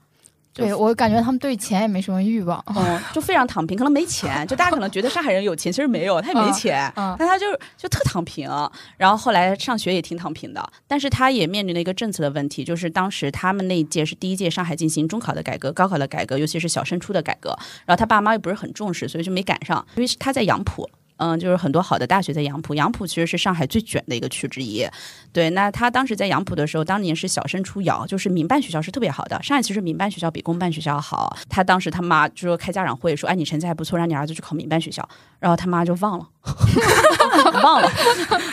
[0.52, 4.46] 对我感觉他们对钱也没什么欲望，嗯，就非常躺平，可能没钱。
[4.48, 8.50] 就大家可能觉得上海人有钱，其实没有，他也没钱，但他就就特躺平。
[8.96, 17.50] 然后后来上学也挺躺平的，但是他也面临了一个政策的问题，就是当时他们那一届是第一届上海进行中考的改革、高考的改革，尤其是小升初的改革。
[17.86, 20.88] 然后他爸妈又不是很重视，所以就没赶上，因为他在杨浦。
[21.20, 24.86] 嗯，就是很多好的大学在杨浦，杨浦其实是上海最卷的一个区之一。
[25.34, 29.40] 对，那他当时在杨浦的时候，当年是小升初摇，就是民办学校是特别好的。
[29.42, 31.36] 上海其实民办学校比公办学校好。
[31.50, 35.06] 他当时他妈就说开家长会说，哎，你成绩还不错，让你儿子去考民办学校。
[35.38, 36.26] 然后他妈就忘了，
[37.62, 37.90] 忘了，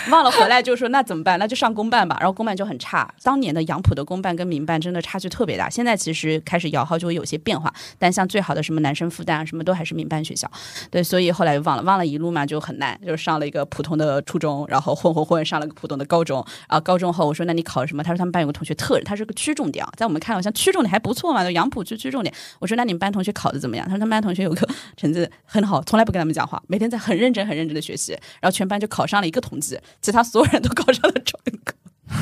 [0.10, 1.40] 忘了回来就说那怎么办？
[1.40, 2.18] 那就上公办吧。
[2.20, 3.10] 然后公办就很差。
[3.24, 5.70] 当年的杨浦的公办跟民办真的差距特别大。
[5.70, 10.50] 现在其实开始摇号就会有些变化，但像最好的什么男生复旦啊，什么都还是民办学校。
[10.92, 12.57] 对，所以后来就忘了，忘了一路嘛就。
[12.58, 16.44] 就很难，就是上了一个普通的初中，然后混混混上了个普通的高中。
[16.66, 18.02] 啊，高中后我说那你考什么？
[18.02, 22.34] 他说他们班有个同学特，他是个区重点，在我们看好像区重点还不错嘛，就杨浦区区重点。
[22.60, 23.86] 我说那你们班同学考的怎么样？
[23.86, 31.76] 他说他们班同学有个成绩很好，从来不跟他们讲话，每天在很认真很认真的学习，然后全班就考上了一个同济，其他所有人都考上了专科。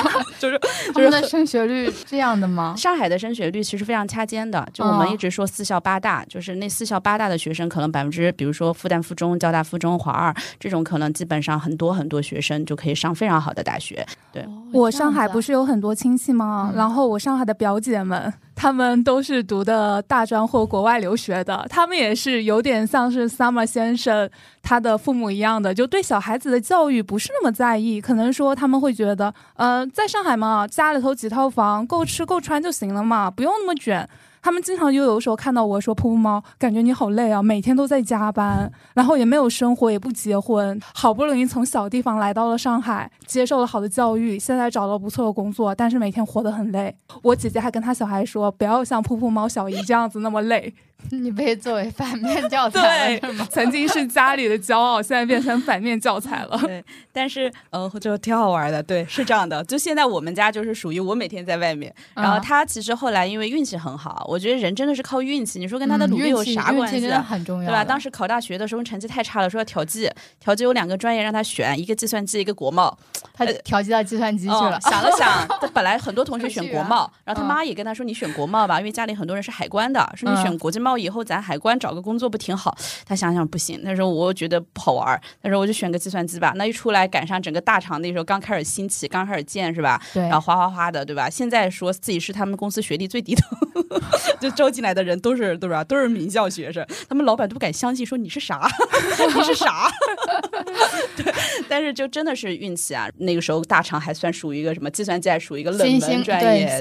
[0.38, 0.58] 就是
[0.92, 2.74] 他们的升学率这样的吗？
[2.76, 14.06] 上海的升学率其实非常掐尖的，就我们一直说四校八大，就是那四校八大的学生，可能百分之，比如说复旦附中、交大附中、华二这种，可能基本上很多很多学生就可以上非常好的大学。
[14.32, 16.72] 对我上海不是有很多亲戚吗？
[16.74, 18.32] 然后我上海的表姐们。
[18.60, 24.28] 他们都是读的大专或国外留学的，他们也是有点像是 Summer 先生
[24.62, 34.06] 他的父母一样的，就对小孩子的教育不是那么在意，可能说他们会觉得，呃，在上海嘛，家里头几套房够吃够穿就行了嘛，不用那么卷。
[34.42, 50.72] 他们经常就有的时候看到我说：“噗噗猫，感觉你好累啊，每天都在加班，然后也没有生活，也不结婚，好不容易从小地方来到了上海，接受了好的教育，现在找了不错的工作，但是每天活得很累。”我姐姐还跟她小孩说：“不要像噗噗猫小姨这样子那么累。”
[51.10, 53.46] 你被作为反面教材了是吗？
[53.50, 56.58] 曾经是家里的骄傲，现在变成反面教材了。
[56.58, 58.82] 对，但是呃，就挺好玩的。
[58.82, 59.62] 对，是这样的。
[59.64, 65.58] 就现在我们家就是属于我每天在外面，然后嗯他其实后来因为运气很好，我觉得人真的是靠运气。
[65.58, 67.22] 你说跟他的嗯努力有啥关系啊运气真的？
[67.22, 67.84] 很重要，对吧？
[67.84, 72.96] 当时考大学的时候成绩太差了，说要调剂，调剂有两个专业让他选，一个计算机，一个国贸。
[73.34, 82.76] 他调剂到计算机去哦了， 想了想，他本来很多同学选国贸，然后他嗯妈也跟他说：“你选国贸吧，因为家里很多人是海关的，说你选嗯国际贸易以后，咱海关找个工作不挺好？”
[83.06, 90.00] 他想想不行，他说：“我觉得不好玩儿，他说我就选个计算机吧。”那一出来赶上整个大厂那时候刚开始兴起，刚开始建是吧？
[90.12, 91.28] 对然后哗哗哗的，对吧？
[91.30, 93.42] 现在说自己是他们公司学历最低的，
[94.40, 95.82] 就招进来的人都是对吧？
[95.84, 98.68] 都是名校学生，他们老板都不敢相信，说你是啥？
[99.36, 99.90] 你是啥？
[101.16, 101.32] 对，
[101.68, 103.08] 但是就真的是运气啊！
[103.18, 106.78] 那个时候大厂还算属于一个什么计算机，还属于一个冷门专业，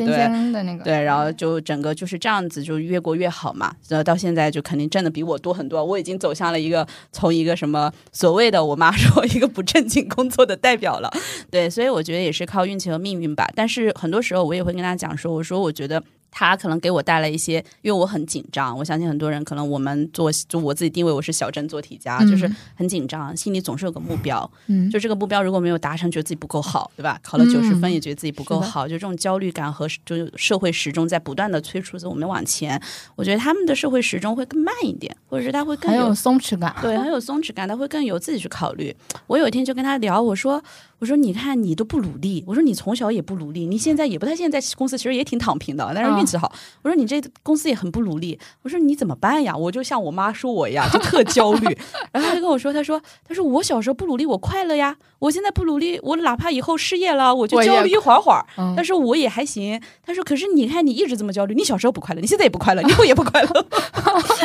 [0.84, 3.74] 对，然后就整个就是这样子，就越过越好嘛。
[4.04, 5.84] 到现在就肯定挣的比我多很多。
[5.84, 11.12] 我已经走向了一个从一个什么所谓的我妈说一个不正经工作的代表了。
[11.50, 13.48] 对，所以我觉得也是靠运气和命运吧。
[13.56, 16.04] 但是很多时候我也会跟他讲说，我说我觉得。
[16.32, 18.78] 他可能给我带来一些，因为我很紧张。
[18.78, 24.50] 我相信很多人可能我们做，就我自己定位我是小镇做题家，就是嗯很紧张，心里总是有个目标。
[24.68, 27.20] 嗯，就这个目标如果没有达成，觉得自己不够好，对吧？
[27.24, 32.82] 考了九十分嗯也觉得自己不够好，就这种焦虑感和就社会时钟在不断的催促着我们往前。
[33.16, 38.96] 我觉得他们的社会时钟会更慢一点，或者是他会更很有松弛感，对，很有松弛感，他会更有自己去考虑。
[39.28, 40.64] 我有一天就跟他聊，我说
[41.00, 46.52] ：“我说你看你都不努力，我说你从小也不努力，你现在也不太现在公司其实也挺躺平的，但是运气好。
[46.82, 49.56] 我说你这公司也很不努力，我说你怎么办呀？
[49.56, 51.66] 我就像我妈说我一样，就特焦虑。
[52.12, 54.98] 然后他就跟我说，他说他说我小时候不努力，我快乐呀。
[55.20, 58.44] 我现在不努力，我哪怕以后失业了，我就焦虑一会儿会儿。
[58.58, 59.80] 嗯但是我也还行。
[60.06, 63.66] 他说，可是你看你一直这么焦虑，你小时候不快乐，你现在也不快乐， 你以后也不快乐。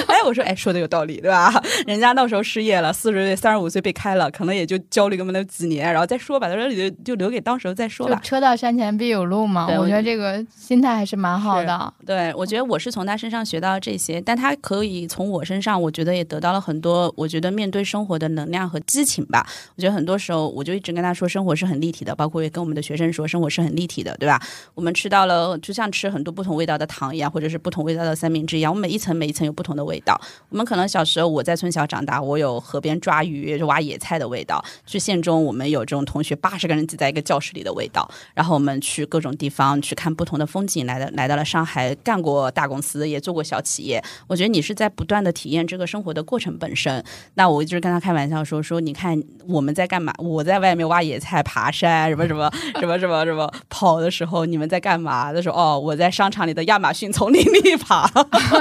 [0.09, 1.53] 哎，我说，哎，说的有道理，对吧？
[1.87, 6.49] 人家到时候失业了，四十岁、三十五岁被开了，可能也就焦虑个那几年，然后再说吧。
[6.49, 8.21] 他说就就留给当时候再说吧。
[8.25, 9.67] 车到山前必有路嘛。
[9.71, 11.93] 我我觉得这个心态还是蛮好的。
[12.05, 19.47] 对，我觉得我是从他身上学到这些，但他可以从我身上，我觉得也得到了很多，我觉得面对生活的能量和激情吧。
[19.77, 24.41] 我觉得很多时候，我就一直跟他说，生活是很立体的，包括也跟我们的学生说，生活是很立体的，对吧？
[24.75, 30.21] 我们吃到了，就像吃很多不同味道的糖一样，或者是不同味道的三明治一样，我们每一层每一层有不同的味道。
[30.49, 38.11] 我们可能小时候我在村小长大，我有河边抓鱼、挖野菜的味道；去县中，我们有这种同学八十个人挤在一个教室里的味道。
[38.35, 44.03] 然后我们去各种地方去看不同的风景，来的来到了上海，干过大公司，也做过小企业。
[44.27, 47.05] 我觉得你是在不断的体验这个生活的过程本身。
[47.35, 50.13] 那我一直跟他开玩笑说说，你看我们在干嘛？
[50.19, 55.33] 我在外面挖野菜、爬山，什么什么 什么什么什么跑的时候，你们在干嘛？
[55.33, 58.11] 他说哦，我在商场里的亚马逊丛林里爬。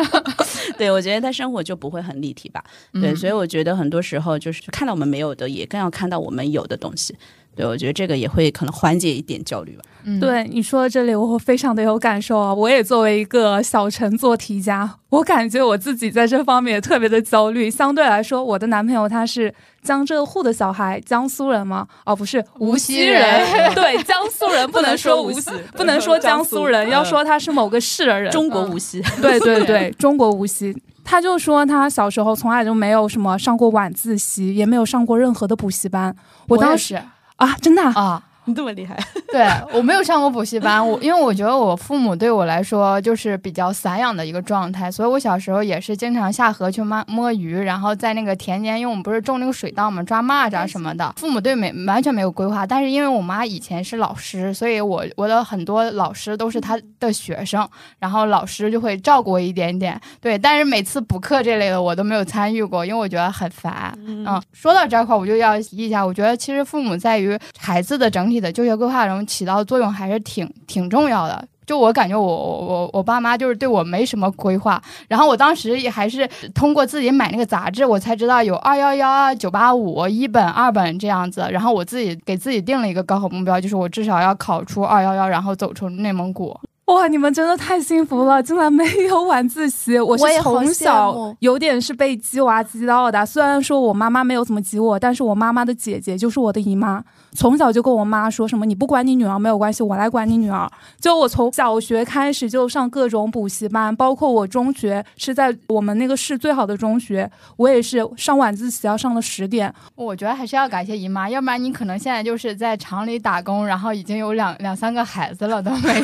[0.77, 2.63] 对，我觉得他生活就不会很立体吧。
[2.93, 7.15] 对，嗯所以我觉得很多时候就是看到我们没有的，也更要看到我们有的东西。
[7.55, 9.83] 对，我觉得这个也会可能缓解一点焦虑吧。
[10.05, 12.53] 嗯，对你说到这里，我非常的有感受啊！
[12.53, 17.69] 我也作为一个小城做题家，我感觉我自己在这方面也特别的焦虑。
[17.71, 21.87] 相对来说，我的男朋友他是江浙沪的小孩，江苏人吗？
[22.05, 23.73] 哦，不是，无锡锡人。
[23.73, 28.29] 对，江苏人 不能说无锡，不能说江苏人，要说他是某个市的人。
[28.31, 30.75] 中国无锡，对对对， 中国无锡。
[31.05, 36.15] 他就说他小时候从来就没有什么上过晚自习，也没有上过任何的补习班。
[36.47, 37.12] 我当时我也是
[37.43, 38.97] 啊，真的啊、 你这么厉害，
[39.31, 51.13] 对我没有上过补习班，我因为我觉得我父母对我来说就是比较散养的一个状态，所以我小时候也是经常下河去摸摸鱼，然后在那个田间，因为我们不是种那个水稻嘛，抓蚂蚱什么的。
[51.17, 57.67] 父母对没完全没有规划，但是因为我妈以前是老师，所以我我的很多老师都是她的学生，
[57.99, 59.99] 然后老师就会照顾我一点点。
[60.19, 63.97] 对，但是每次补课这类的我都没有参与过，因为我觉得很烦。
[64.05, 71.47] 嗯，说到这块儿，我就要提一下，我觉得其实父母在于孩子的整体的就业规划中起到的作用还是挺挺重要的。
[71.65, 86.53] 就我感觉我我我我爸妈就是对我没什么规划，然后我当时也还是通过自己买那个杂志，我才知道有二幺幺啊、九八五、一本、二本这样子，然后我自己给自己定了一个高考目标，就是我至少要考出二幺幺，然后走出内蒙古。
[86.87, 89.97] 哇，你们真的太幸福了，竟然没有晚自习。
[89.97, 97.01] 我也好羡从小慕有点是被鸡娃鸡到的，虽然说我妈妈没有怎么激我，但是我妈妈的姐姐就是我的姨妈，
[97.35, 100.69] 从小就跟我妈说什么你不管你女儿没有关系，我来管你女儿。
[100.99, 109.73] 就我从小学开始就上各种补习班，包括我中学是在我们那个市最好的中学，我也是上晚自习要上到十点。
[109.95, 116.01] 我觉得还是要感谢姨妈，要不然你可能现在就是在厂里打工，然后已经有两两三个孩子了都没。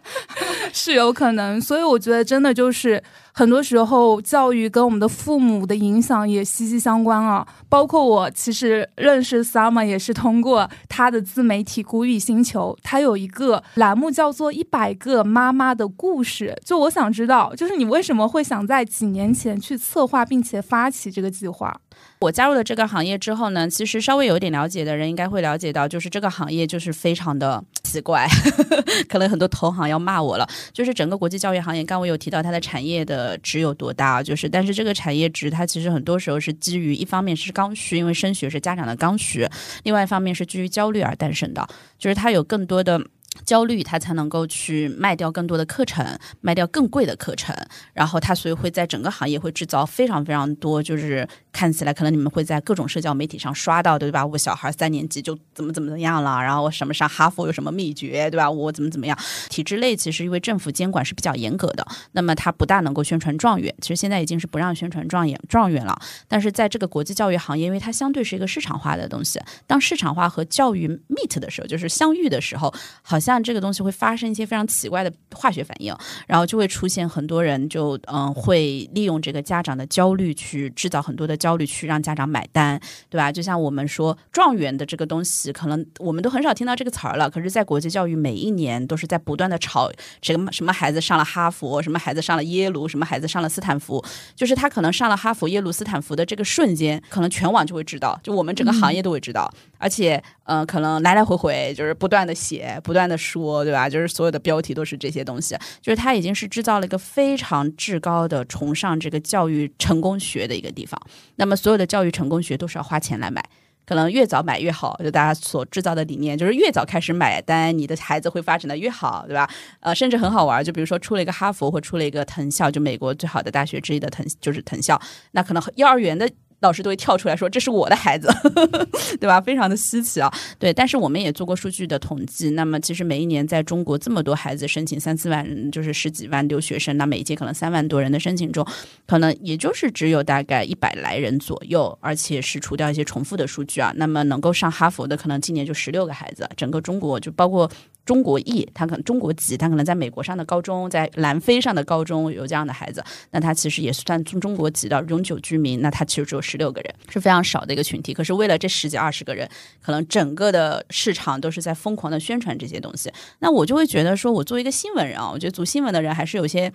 [0.72, 1.60] 是有可能。
[1.60, 3.02] 所以我觉得真的就是
[3.38, 7.46] 很多时候教育跟我们的父母的影响也息息相关啊。
[7.68, 16.52] 包括我其实认识 Summer 也是通过他的自媒体“谷雨星球”，他有一个栏目叫做“一百个妈妈的故事”。
[16.66, 21.80] 就我想知道，就是你为什么会想在几年前去策划并且发起这个计划？
[22.20, 28.26] 我加入了这个行业之后呢，其实稍微有点了解的人应该会了解到，就是这个行业就是非常的奇怪，
[29.08, 30.48] 可能很多同行要骂我了。
[30.72, 39.46] 就是整个国际教育行业，刚我有提到它的产业的值有多大，就是但是这个产业值它其实很多时候是基于一方面是刚需，因为升学是家长的刚需；
[39.84, 41.66] 另外一方面是基于焦虑而诞生的，
[41.98, 43.00] 就是它有更多的。
[43.44, 46.04] 焦虑，他才能够去卖掉更多的课程，
[46.40, 47.54] 卖掉更贵的课程，
[47.92, 54.24] 然后他所以会在整个行业会制造非常非常多，就是看起来可能你们会在各种社交媒体上刷到，对吧？
[54.26, 58.50] 我小孩三年级就怎么怎么怎么样了，然后我什么上哈佛有什么秘诀，对吧？
[58.50, 59.16] 我怎么怎么样？
[59.48, 65.98] 体制内其实因为政府监管是比较严格的，那么他不大能够宣传状元，其实现在已经是不让宣传状元状元了。
[66.26, 72.72] 但是在这个国际教育行业，因为它相对是一个市场化的东西，当市场化和教育 meet 的时候，就是相遇的时候，
[73.02, 73.28] 好像。
[73.28, 75.94] 像这个东西会发生一些非常奇怪的化学反应，
[76.26, 83.30] 然后就会出现很多人就嗯会利用这个家长的焦虑去制造很多的焦虑，去让家长买单，对吧？
[83.30, 87.28] 就像我们说状元的这个东西，可能我们都很少听到这个词儿了。
[87.28, 89.90] 可是，在国际教育，每一年都是在不断的炒
[90.22, 94.02] 什么什么孩子上了哈佛，什么孩子上了耶鲁，什么孩子上了斯坦福，
[94.34, 103.16] 就是他可能上了哈佛、耶鲁、斯坦福的这个瞬间，可能全网就会知道，就我们整个行业都会知道，而且嗯，可能来来回回就是不断的写，不断的。
[103.18, 103.90] 说对吧？
[103.90, 110.98] 就是所有的标题都是这些东西，就是它已经是制造了一个非常至高的崇尚这个教育成功学的一个地方。
[111.34, 113.44] 那么所有的教育成功学都是要花钱来买，
[113.84, 114.98] 可能越早买越好。
[115.02, 119.50] 就大家所制造的理念，就是越早开始买单，你的孩子会发展的越好，对吧？
[119.80, 124.98] 呃，甚至很好玩，就比如说出了一个哈佛或出了一个藤校，就美国最好的大学之一的藤就是藤校，
[125.32, 126.30] 那可能幼儿园的。
[126.60, 128.28] 老师都会跳出来说：“这是我的孩子，
[129.20, 129.40] 对吧？
[129.40, 130.32] 非常的稀奇啊。
[130.58, 132.50] 对，但是我们也做过数据的统计。
[132.50, 138.66] 那么，其实每一年在中国这么多孩子申请三四万，就是十几万留学生，那每一届可能三万多人的申请中，
[139.06, 143.92] 可能也就是只有大概一百来人左右，而且是除掉一些重复的数据啊。
[143.96, 147.70] 那么能够上哈佛的，可能今年就十六个孩子，整个中国就包括。”
[148.08, 158.14] 中国裔，他可能中国籍，他可能在美国上的高中，在南非上的高中有这样的孩子，那他其实也算中中国籍的永久居民，那他其实只有十六个人，是非常少的一个群体。
[158.14, 159.46] 可是为了这十几二十个人，
[159.82, 163.12] 可能整个的市场都是在疯狂的宣传这些东西。
[163.40, 166.72] 那我就会觉得说，我作为一个新闻人啊，我觉得读新闻的人还是有些，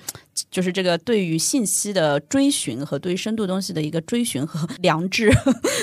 [0.51, 5.31] 就是这个对于信息的追寻和对于深度东西的一个追寻和 良知，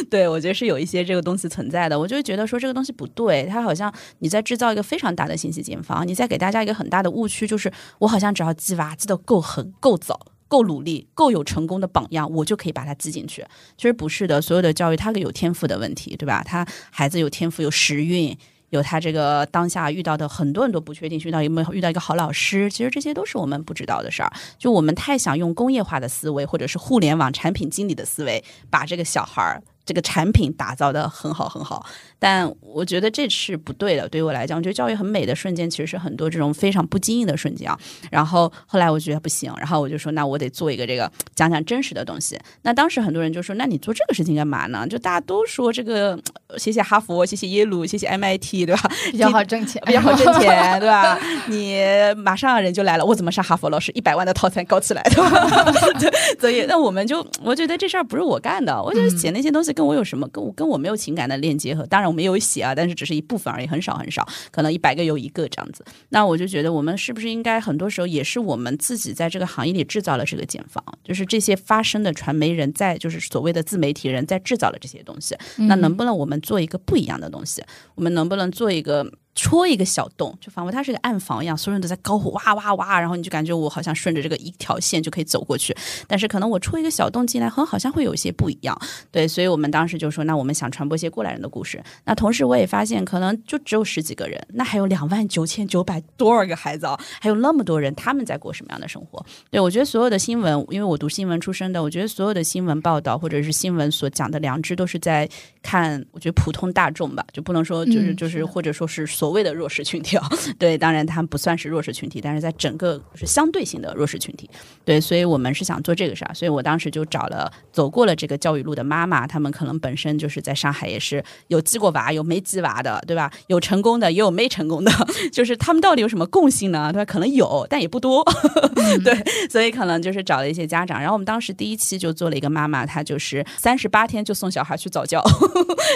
[0.08, 1.98] 对我觉得是有一些这个东西存在的。
[1.98, 5.39] 我就会觉得说这个东西不对，它好像你在制造一个非常大的。
[5.40, 13.42] 信息茧房，你再给大家一个很大的误区，就是我好像只要鸡娃鸡的够狠、够早、够努力、够有成功的榜样，我就可以把它记进去。
[13.78, 16.42] 其实不是的，所有的教育它有天赋的问题，对吧？
[16.44, 18.36] 他孩子有天赋，有时运，
[18.68, 24.32] 有他这个当下遇到的很多很多不确定，遇到有没有遇到一个好老师，其实这些都是我们不知道的事儿。
[24.58, 29.62] 就我们太想用工业化的思维，或者是互联网产品经理的思维，把这个小孩儿。
[29.82, 31.84] 这个产品打造的很好很好，
[32.20, 34.08] 但我觉得这是不对的。
[34.08, 37.76] 对于我来讲，我觉得教育很美的瞬间，其实是很多这种非常不经意的瞬间啊。
[38.12, 42.38] 然后后来我觉得不行，然后我就说，那我得做一个这个讲讲真实的东西。
[42.62, 44.86] 那当时很多人就说，那你做这个事情干嘛呢？
[44.86, 46.16] 就大家都说这个，
[46.58, 48.90] 谢谢哈佛，谢谢耶鲁，谢谢 MIT，对吧？
[49.10, 51.18] 比较好挣钱，比较好挣钱， 对吧？
[51.48, 51.80] 你
[52.18, 53.70] 马上人就来了，我怎么上哈佛？
[53.70, 55.02] 老师一百万的套餐搞起来，
[55.98, 56.10] 对？
[56.38, 59.70] 所以那我们就，我觉得这事儿不是我干的，我就写那些东西。
[59.72, 65.84] 跟我有什么跟我跟我没有情感的链接和当然我们有写啊，但是只是一部分而已，很少很少，可能一百个有一个这样子。
[66.08, 75.36] 那我就觉得我们是不是应该很多时候也是我们自己在这个行业里制造了这个茧房，就是这些发声的传媒人在就是所谓的自媒体人在制造了这些东西。
[75.56, 77.62] 那能不能我们做一个不一样的东西？
[77.94, 79.10] 我们能不能做一个？
[79.34, 85.74] 戳一个小洞，就仿佛它是个暗房一样，所有人都在高呼哇哇哇，然后你就感觉我好像顺着这个一条线就可以走过去。
[86.08, 88.76] 但是可能我戳一个小洞进来，很好像会有一些不一样。
[89.10, 91.82] 对，所以我们当时就说，那我们想传播一些过来人的故事。
[92.04, 99.24] 那同时我也发现，可能就只有十几个人，那还有两万九千九百多少个孩子啊，还有那么多人，他们在过什么样的生活？
[99.48, 105.28] 对我觉得所有的新闻，因为我读新闻出身的，我觉得所有的新闻报道或者是新闻所讲的良知，都是在
[105.62, 109.06] 看，我觉得普通大众吧，就不能说就是就是或者说是。
[109.20, 110.26] 所谓的弱势群体啊。
[110.58, 114.48] 对，当然他们不算是弱势群体，但是在整个是相对性的弱势群体。
[114.82, 123.30] 对，所以我们是想做这个事儿，所以我当时就找了走过了这个教育路的妈妈，他们可能本身就是在上海也是有鸡过娃，有没鸡娃的，对吧？
[123.48, 124.90] 有成功的，也有没成功的，
[125.30, 126.90] 就是他们到底有什么共性呢？
[126.90, 127.04] 对吧？
[127.04, 128.24] 可能有，但也不多。
[129.04, 129.14] 对，
[129.50, 135.22] 所以可能就是找了一些家长，然后我们当时第一期就做了一个妈妈，她就是三十八天就送小孩去早教，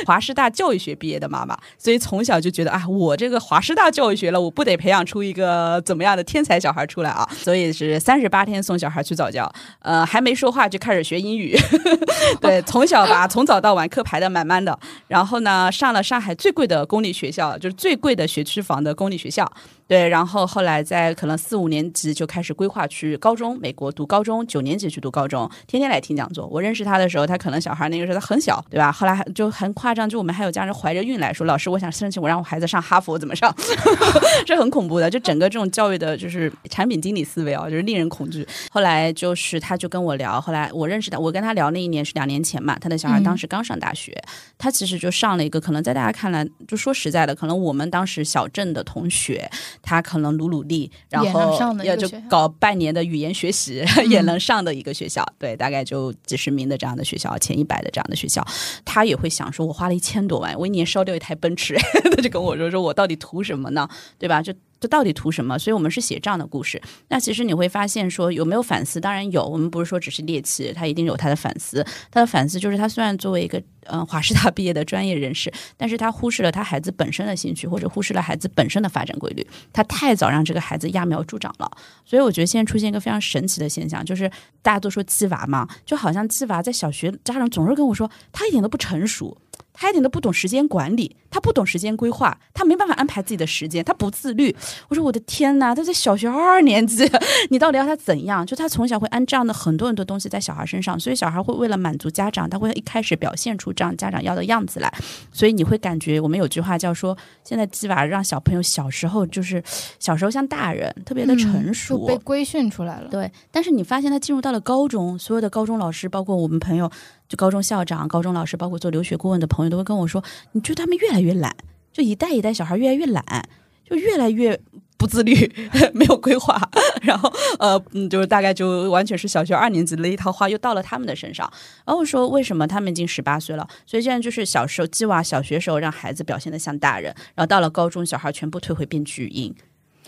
[0.05, 7.29] 华师大教育学毕业的妈妈，所以从小就觉得啊，我这个华师大教育学了，我不得培养出一个怎么样的天才小孩出来啊？
[7.33, 9.51] 所以是三十八天送小孩去早教，
[9.81, 11.57] 呃，还没说话就开始学英语，
[12.41, 19.51] 对， 从小吧，从早到晚课排的满满的，然后呢，上了上海最贵的公立学校，就是最贵的学区房的公立学校。
[19.87, 26.47] 对，然后后来在可能四五年级就开始规划去高中，美国读高中，九年级去读高中，天天来听讲座。
[26.47, 28.91] 我认识他的时候，他可能小孩那个时候他很小，对吧？
[28.91, 33.55] 后来就很夸张，就我们还有家人怀着孕来说，老师，我想申请我让我孩子上哈佛，怎么上？
[34.47, 38.47] 这很恐怖的，就整个这种教育的就是产品经理思维啊，就是令人恐惧。
[38.71, 44.17] 后来就是他就跟我聊，后来我认识他，我跟他聊那一年是两年前嘛，他的小孩当时刚上大学，
[44.57, 49.51] 他其实就上了一个可能在大家看来，就说实在的，可能我们当时小镇的同学，
[49.85, 58.45] 他可能努努力，然后也就搞半年的语言学习， 也能上的一个学校，对，大概就几十名的这样的学校，前一百的这样的学校，
[58.85, 61.77] 他也会想说，我花了一千多万，我一年烧掉一台奔驰，
[62.17, 63.89] 他就跟我说，说我到底图什么呢？
[64.19, 64.41] 对吧？
[64.41, 64.53] 就
[64.85, 65.59] 这到底图什么？
[65.59, 66.79] 所以我们是写这样的故事。
[67.09, 69.01] 那其实你会发现说有没有反思？
[69.01, 71.83] 当然有，我们不是说只是猎奇，他一定有他的反思。
[72.11, 79.47] 他的反思就是他虽然作为一个呃华师大毕业的专业人士，但是他忽视了他孩子本身的兴趣，或者忽视了孩子本身的发展规律。
[79.73, 81.71] 他太早让这个孩子揠苗助长了。
[82.05, 84.31] 所以我觉得现在出现一个非常神奇的现象，就是
[84.61, 89.35] 大家都说鸡娃嘛，就好像鸡娃在小学，家长总是跟我说他一点都不成熟。
[89.73, 94.55] 他一点都不懂时间管理，他不懂时间规划，他没办法安排自己的时间，他不自律。
[94.89, 97.05] 我说我的天呐，他在小学二年级，
[97.51, 98.47] 你到底要他怎样？
[98.47, 104.93] 就他从小会安这样的很多很多东西在小孩身上，所以小孩会为了满足家长，他会一开始表现出这样家长要的样子来。
[105.33, 109.63] 所以你会感觉，我们有句话叫说，现在鸡娃让小朋友小时候就是
[109.99, 113.09] 小时候像大人，特别的成嗯熟，就被规训出来了。
[113.11, 116.91] 对，但是你发现他进入到了高中，所有的高中老师，包括我们朋友，
[117.35, 120.23] 高中校长、高中老师，包括做留学顾问的朋友，都会跟我说，
[120.53, 121.55] 你觉得他们越来越懒，
[121.93, 123.49] 就一代一代小孩越来越懒，
[123.89, 124.61] 就越来越。
[124.97, 125.35] 不自律，
[125.93, 126.59] 没有规划，
[127.03, 127.79] 然后呃，
[128.09, 131.47] 就是大概就完全是小学二年级的一套话又到了他们的身上。
[131.85, 133.69] 然后我说为什么他们已经十八岁了？
[133.85, 139.55] 所以现在就是小时候鸡娃小学时候让孩子表现的像大人，然后到了高中小孩全部退回变巨婴。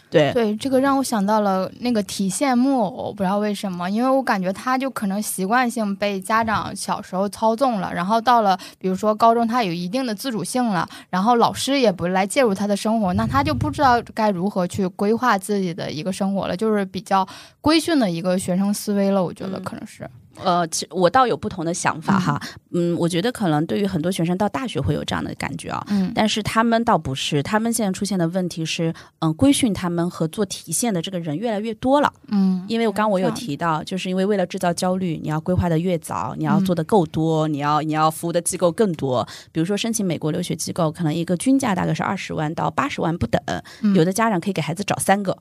[0.08, 17.26] 对，对，这个让我想到了那个提线木偶，不知道为什么，因为我感觉他就可能习惯性被家长小时候操纵了，然后到了比如说高中，他有一定的自主性了，然后老师也不来介入他的生活，那他就不知道该如何去规划自己的一个生活了，就是比较
[17.60, 19.64] 规训的一个学生思维了，我觉得嗯。
[19.64, 20.08] 可能是。
[20.42, 22.40] 呃，其我倒有不同的想法哈，
[22.72, 32.12] 嗯，我觉得可能对于很多学生到大学会有这样的感觉啊，嗯但是他们倒不是，他们现在出现的问题是，嗯，规训他们和做提现的这个人越来越多了。
[32.28, 39.26] 嗯，因为我刚刚我有提到，就是因为为了制造焦虑，你要规划的越早，你要做的够多，你要你要服务的机构更多。
[39.52, 43.40] 比如说申请美国留学机构，可能一个均价大概是二十万到八十万不等，
[43.82, 45.36] 嗯有的家长可以给孩子找三个。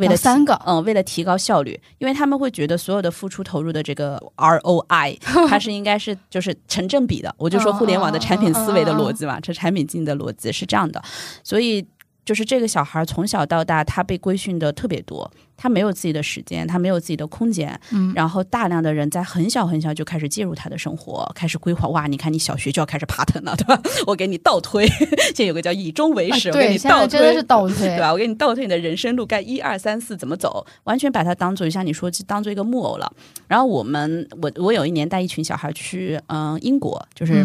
[0.00, 0.60] 为了三个。
[0.66, 7.32] 嗯，为了提高效率，因为他们会觉得所有的付出投入的这个 ROI， 它是应该是就是成正比的。
[7.38, 11.02] 我就说互联网的产品思维的逻辑嘛，这产品经营的逻辑是这样的，
[11.44, 11.86] 所以
[12.24, 21.88] 就是这个小孩从小到大，他被规训的特别多，他没有自己的时间，他没有自己的空间，嗯然后大量的人在很小很小就开始介入他的生活，开始规划。
[21.88, 23.80] 哇，你看你小学就要开始爬藤了，对吧？
[24.06, 28.12] 我给你倒推，现在有个叫以终为啊始，我给，你倒推，真的是倒 推，对吧？
[28.12, 33.10] 我给你倒推你的人生路，该一二三四怎么走，完全把它当做像你说，当做一个木偶了。
[33.48, 37.44] 然后我们，我我有一年带一群小孩去，嗯、英国，就是。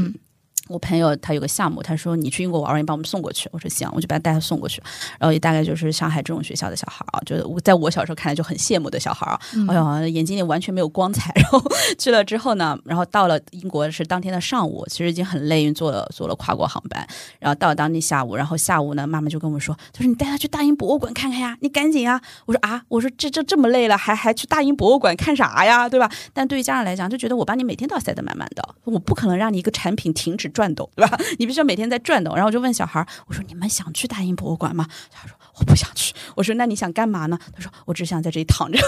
[0.69, 3.47] 嗯我朋友他有个项目，他说你去英国玩玩，你把我们送过去。
[3.51, 4.81] 我说行，我就把他带他送过去。
[5.19, 11.31] 然后也大概就是上海这种学校的小孩啊，就是我在我小时候看来就很羡慕的小孩啊，嗯哎呦，眼睛里完全没有光彩。
[11.37, 11.61] 然后
[11.99, 17.07] 去了之后呢，然后到了英国是当天的上午，其实已经很累，因为坐了坐了跨国航班。
[17.39, 22.19] 然后到了当地下午，然后下午呢，妈妈就跟我说，她说你带他去大英博物馆看看呀，你赶紧啊！
[22.47, 26.09] 我说啊，我说这这这么累了，还还去大英博物馆看啥呀，对吧？
[26.33, 31.19] 但对于家长来讲，就觉得我把你每天都要塞得满满的，我不可能让你一个产品停止转动，对吧？
[31.37, 32.33] 你必须要每天在转动。
[32.33, 34.87] 然后我就问小孩儿，我说你们想去大英博物馆吗？
[35.11, 36.15] 小孩说我不想去。
[36.35, 37.37] 我说那你想干嘛呢？
[37.53, 38.79] 他说我只想在这里躺着。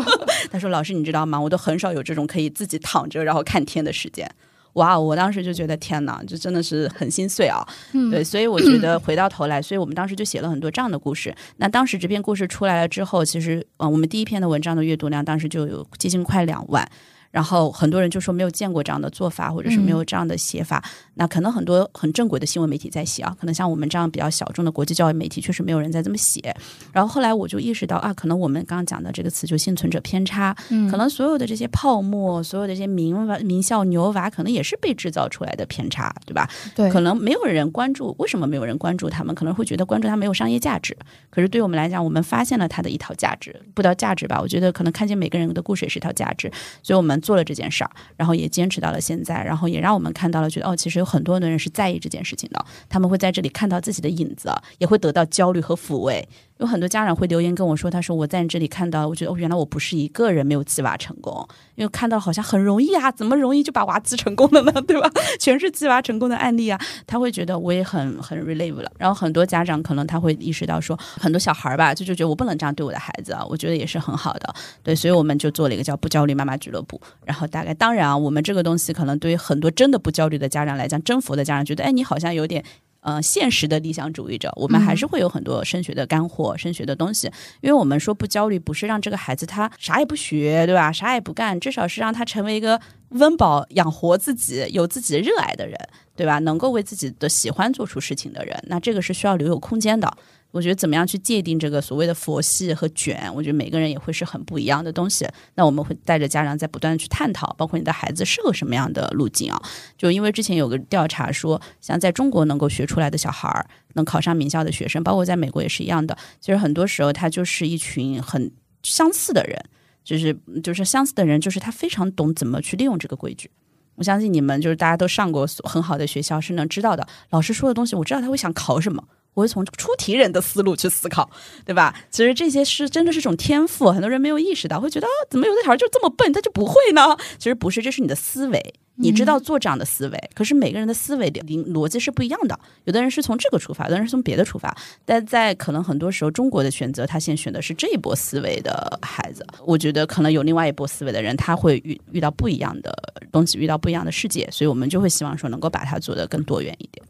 [0.50, 1.38] 他说老师你知道吗？
[1.38, 4.28] 我都很少有这种可以自己躺着然后看天的时间。
[4.74, 7.66] 哇，我当时就觉得天哪，就真的是很心碎啊。
[7.92, 11.34] 嗯对，所以我觉得回到头来，所以我们当时就写了很多这样的故事。
[11.56, 16.88] 那当时这篇故事出来了之后，其实呃，我们第一篇的文章的阅读量当时就有接近快两万。
[17.30, 20.82] 然后很多人就说没有见过这样的做法，或者是没有这样的写法。
[21.14, 26.54] 那可能很多很正规的新闻媒体在写啊，可能像我们这样比较小众的国际教育媒体，确实没有人在这么写。
[26.92, 36.48] 然后后来我就意识到啊，可能我们刚刚讲的这个词就幸存者偏差，嗯可能所有的这些泡沫，所有的这些名娃、名校牛娃，可能也是被制造出来的偏差，对吧？
[36.74, 39.34] 对，可能没有人关注，为什么没有人关注他们？
[39.34, 40.96] 可能会觉得关注他没有商业价值。
[41.28, 44.40] 可是对我们来讲，我们发现了他的一套价值，不叫价值吧？
[44.40, 46.50] 我觉得可能看见每个人的故事也是一套价值，
[46.82, 56.28] 所以我们做了这件事儿，然后也坚持到了现在，然后也让我们看到了，觉得哦，其实有很多的人是在意这件事情的，他们会在这里看到自己的影子，也会得到焦虑和抚慰。
[56.60, 64.72] 有很多家长会留言跟我说，他说我在你这里看到，我觉得哦，原来我不是一个人没有鸡娃成功，因为看到好像很容易啊，怎么容易就把娃鸡成功了呢？
[64.86, 65.10] 对吧？
[65.40, 68.92] 全是鸡娃成功的案例啊，他会觉得我也很很 relieve 了。
[68.98, 74.54] 然后很多家长可能他会意识到说，很多小孩儿吧，就就觉得我不能这样对我的孩子啊，我觉得也是很好的。
[74.82, 77.00] 对，所以我们就做了一个叫不焦虑妈妈俱乐部。
[77.24, 82.62] 然后大概当然啊，我们这个东西可能对于很多真的不焦虑的家长来讲，征服的家长觉得，哎，你好像有点。
[83.00, 87.30] 呃，现实的理想主义者，我们还是会有很多升学的干货、升学的东西，
[87.62, 90.92] 因为我们说不焦虑，不是让这个孩子他啥也不学，对吧？
[90.92, 92.80] 啥也不干，至少是让他成为一个
[93.10, 95.78] 温饱养活自己、有自己热爱的人，
[96.14, 96.38] 对吧？
[96.40, 100.14] 能够为自己的喜欢做出事情的人，那这个是需要留有空间的。
[100.50, 105.26] 我觉得怎么样去界定这个所谓的佛系和卷，我觉得每个人也会是很不一样的东西。
[105.54, 109.62] 那我们会带着家长在不断的去探讨，包括你的孩子适合什么样的路径啊？
[109.96, 116.16] 就因为之前有个调查说，像在中国能够学出来的小孩儿，能考上名校的学生，包括在美国也是一样的。
[116.40, 118.50] 其实很多时候他就是一群很
[118.82, 119.64] 相似的人，
[120.02, 123.50] 就是就是相似的人，就是他非常懂怎么去利用这个规矩。
[123.94, 127.06] 我相信你们就是大家都上过很好的学校，是能知道的。
[127.28, 129.04] 老师说的东西，我知道他会想考什么。
[129.34, 131.30] 我会从出题人的思路去思考，
[131.64, 131.94] 对吧？
[132.10, 137.16] 其实这些是真的是种天赋，很多人没有意识到，会觉得、啊、怎么有的小孩就这么笨，他就不会呢？
[137.38, 142.58] 其实不是，这是你的思维，你知道做这样的思维，可是每个人的思维的逻辑是不一样的。
[142.84, 149.46] 有的人是从这个出发，有的人是从别的出发，但在可能很多时候，中国的选择，他现在选的是这一波思维的孩子。
[149.64, 152.92] 我觉得可能有另外一波思维的人，他会遇遇到不一样的
[153.30, 157.06] 东西，遇到不一样的世界，所以我们就会希望说能够把它做得更多元一点。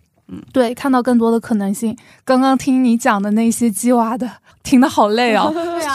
[0.53, 1.97] 对，看到更多的可能性。
[2.24, 4.31] 刚刚听你讲的那些鸡娃的，
[4.62, 5.53] 听的好累 啊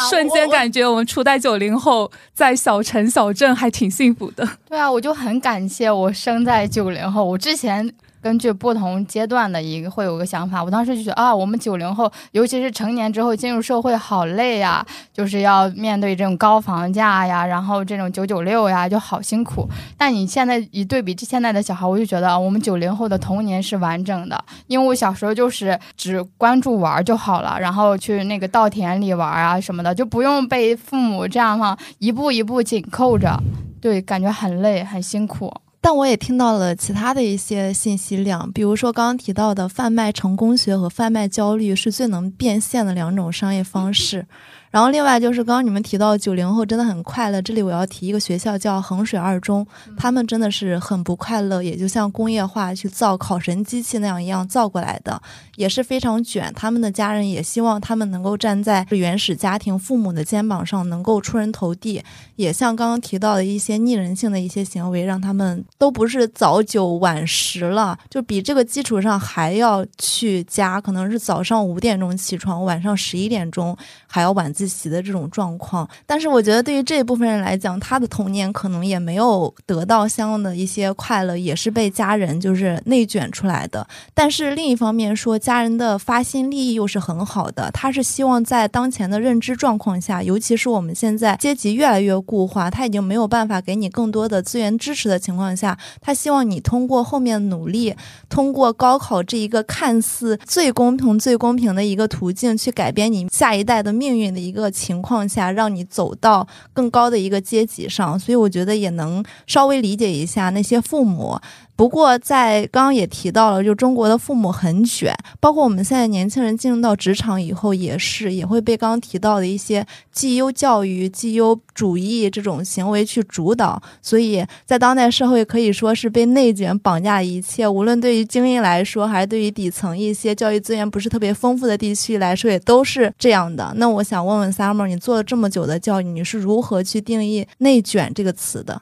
[0.09, 4.47] 瞬间感觉我们初代九零后在小城小镇还挺幸福的。
[4.67, 7.23] 对啊，我就很感谢我生在九零后。
[7.23, 7.91] 我之前
[8.25, 19.69] 根据不同阶段的一个会有个想法，我当时就觉得啊，我们九零后，尤其是成年之后进入社会好累呀，就是要面对这种高房价呀，然后这种九九六呀，就好辛苦。
[19.95, 33.39] 但你现在一对比现在的小孩，我就觉得，我们九零后的童年是完整的，因为我小时候就是只关注玩就好了，然后去那个稻田里玩啊什么的，就不用被父母这样哈一步一步紧扣着。
[33.79, 35.53] 对，感觉很累，很辛苦。
[35.85, 44.25] 但我也听到了其他的一些信息量，比如说刚刚提到的贩卖成功学和贩卖焦虑是最能变现的两种商业方式。
[44.75, 49.65] 然后另外就是刚刚你们提到九零后真的很快乐，这里我要提一个学校叫衡水二中，
[49.95, 55.21] 他们真的是很不快乐，也就像工业化去造考神机器那样一样造过来的，
[55.55, 56.51] 也是非常卷。
[56.53, 62.03] 他们的家人也希望他们能够站在原始家庭父母的肩膀上，能够出人头地。
[62.35, 73.73] 也像刚刚提到的一些逆人性的一些行为，让他们都不是早九晚十了，就比这个基础上还要去加，可能是早上五点钟起床，晚上十一点钟
[74.05, 75.87] 还要晚自习的这种状况。
[76.05, 83.85] 但是我觉得对于这一部分人来讲，他的童年可能也没有得到相应的一些快乐，也是被家人就是内卷出来的。
[84.13, 97.95] 但是另一方面说，家人的发心利益又是很好的，他是希望在当前的认知状况下，尤其是我们现在阶级越来越固化，他已经没有办法给你更多的资源支持的情况下，他希望你通过后面努力，
[98.29, 108.17] 通过高考这一个看似最公平、最公平的一个途径，去改变你下一代的命运的一一个情况下，让你走到更高的一个阶级上。
[108.17, 111.37] 所以我觉得也能稍微理解一下那些父母。
[111.77, 123.81] 不过，在刚刚也提到了，就中国的父母很卷，包括我们现在年轻人进入到职场以后，也是也会被刚刚提到的一些绩优教育、绩优主义这种行为去主导。
[124.01, 127.67] 所以在当代社会，可以说是被内卷绑架一切。
[127.67, 133.73] 无论对于精英来说，还是对于底层一些教育资源不是特别丰富的地区来说，也都是这样的。
[133.75, 138.81] 那我想问问 Summer，你做了这么久的教育，你是如何去定义“内卷”这个词的？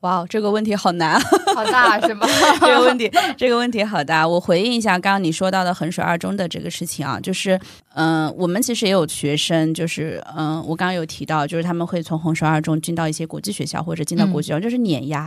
[0.00, 1.20] 哇，这个问题好难，
[1.56, 2.26] 好大是吧？
[2.60, 4.26] 这个问题，这个问题好大。
[4.26, 7.58] 我回应一下刚刚你说到的衡水二中的这个事情啊，就是，
[7.94, 15.26] 嗯，我们其实也有学生，就是，嗯，我刚刚有提到，就是他们会从衡水二中进到一些国际学校，或者进到国际学校，就是碾压。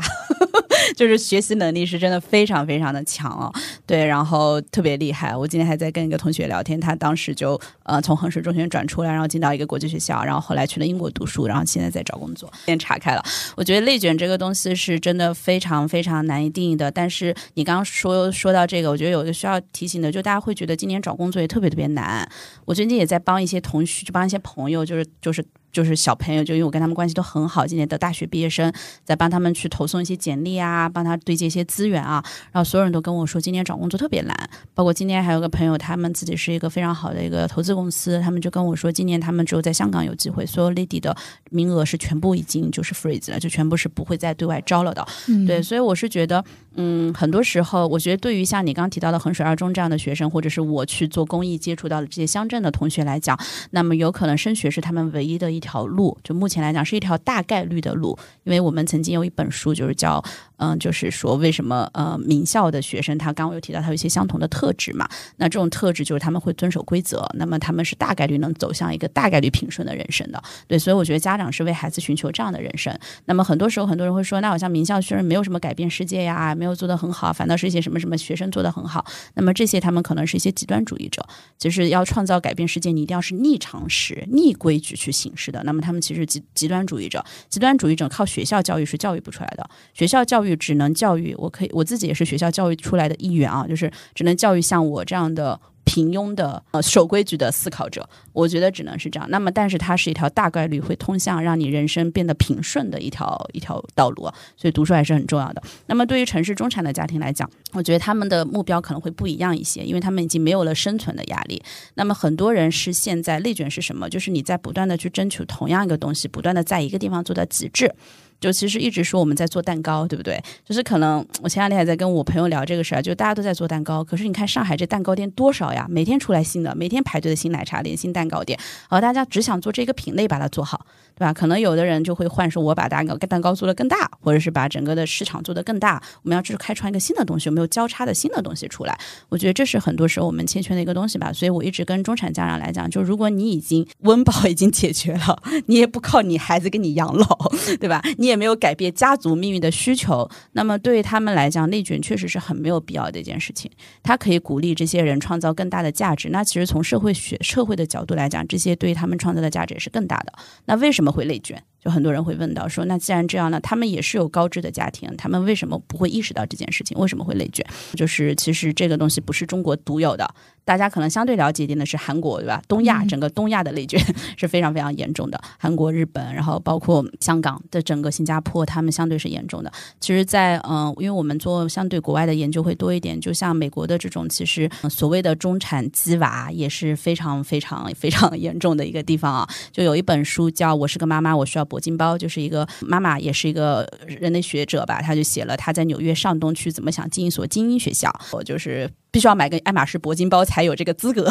[0.95, 3.51] 就是学习能力是真的非常非常的强哦，
[3.85, 5.35] 对，然后特别厉害。
[5.35, 12.51] 我今天还在跟一个同学聊天，他当时就呃从衡水中学转出来，然后进到一个国际学校，然后后来去了英国读书，然后现在在找工作。
[12.65, 13.23] 先查开了，
[13.55, 16.91] 我觉得内卷这个东西是真的非常非常难以定义的。
[16.91, 22.29] 但是你刚刚说说到这个，我觉得有一个需要提醒的，就大家会觉得今年找工作也特别特别难。
[22.65, 25.43] 我最近也在帮一些同学，就帮一些朋友，就是就是。
[25.71, 28.71] 就是小朋友，就因为我跟他们关系都很好，今年的大学毕业生，
[29.03, 34.49] 在帮他们去投送一些简历啊，帮他对接一些资源啊，然后所有人都跟我说，今年找工作特别难。
[34.73, 41.15] 包括今年还有个朋友，他们自己是一个非常好的一个投资公司，他们就跟我说，今年他们只有在香港有机会，所有 lady 的
[41.49, 45.05] 名额是全部已经就是 freeze 了，就全部是不会再对外招了的。
[45.47, 46.43] 对，所以我是觉得，
[46.75, 55.61] 嗯，很多时候，我觉得对于像你刚刚提到的衡水二中这样的学生，或者是我去做公益接触到的这些乡镇的同学来讲，那么有可能升学是他们唯一的一。
[55.61, 60.19] 条路，就目前来讲是一条大概率的路，因为我们曾经有一本书，就是叫
[60.57, 65.07] 嗯，就是说为什么呃名校的学生，他刚刚有提到他有一些相同的特质嘛，
[65.37, 72.91] 那这种特质就是他们会遵守规则，那么他们是大概率能走向一个大概率平顺的人生的，对，所以我觉得家长是为孩子寻求这样的人生。
[73.25, 79.03] 那么很多时候很多人会说，那好像名校学生没有什么改变世界呀，没有做得很好，反倒是一些什么什么学生做得很好。
[79.33, 81.25] 那么这些他们可能是一些极端主义者，
[81.57, 85.51] 就是要创造改变世界，你一定要是逆常识、逆规矩去行事。
[85.51, 95.59] 的，那么他们其实极极端主义者，极端主义者靠学校教育是教育不出来的，学校教育只能教育，我可以我自己也是学校教育出来的一员啊，就是只能教育像我这样的。
[95.91, 99.29] 平庸的呃守规矩的思考者，我觉得只能是这样。
[99.29, 104.21] 那么，但是它是一条大概率会通向让你人生变得平顺的一条一条道路。
[104.55, 105.61] 所以读书还是很重要的。
[105.87, 111.61] 那么，对于城市中产的家庭来讲，我觉得他们的目标可能会不一样一些，因为他们已经没有了生存的压力。
[111.95, 114.09] 那么，很多人是现在内卷是什么？
[114.09, 117.93] 就是你在不断的去争取同样一个东西，不断的在一个地方做到极致。
[118.41, 120.43] 就其实一直说我们在做蛋糕，对不对？
[120.65, 125.85] 就是可能我前两天还在跟我朋友聊这个事儿，就大家都在做蛋糕，可是你看上海这蛋糕店多少呀？
[125.89, 130.85] 每天出来新的，每天排队的新奶茶店、新蛋糕店，而大家只想做这个品类，把它做好。
[131.13, 131.31] 对吧？
[131.31, 136.01] 可能有的人就会换说，我把蛋糕蛋糕做得更大，或者是把整个的市场做得更大。
[136.23, 138.97] 我们要去开创一个新的东西，有没有交叉的新的东西出来？
[139.29, 141.31] 我觉得这是很多时候我们欠缺的一个东西吧。
[141.31, 148.01] 所以我一直跟中产家长来讲，就如果你已经温饱已经解决了， 你也不靠你孩子给你养老，对吧？
[148.17, 153.69] 你也没有改变家族命运的需求，那么对于他们来讲，内卷确实是很没有必要的一件事情。
[154.01, 156.29] 他可以鼓励这些人创造更大的价值。
[156.29, 160.33] 那其实从社会学、社会的角度来讲，这些对他们创造的价值也是更大的。
[160.65, 161.11] 那为什么？
[161.11, 166.97] 会内卷，就很多人会问到说，那既然这样呢，他们也是有高知的家庭，他们为什么不会意识到这件事情？
[166.97, 167.65] 为什么会内卷？
[167.95, 170.29] 就是其实这个东西不是中国独有的。
[170.63, 172.61] 大家可能相对了解一点的是韩国，对吧？
[172.67, 173.99] 东亚整个东亚的内卷
[174.37, 175.41] 是非常非常严重的。
[175.57, 179.71] 韩国、日本，然后包括香港的整个新加坡，他们相对是严重的。
[179.99, 189.49] 其实，在嗯，因为我们做相对国外的研究会多一点，就像美国的这种，其实所谓的中产鸡娃也是非常非常非常 严重的一个地方啊。
[189.71, 198.89] 就有一本书叫《我是个妈妈，我需要铂金包》，就是一个妈妈也是一个人类学者吧，他就写了他在纽约上东区怎么想进一所精英学校，我就是。
[199.11, 201.29] 必须要买个爱马仕铂金包才有这个资格，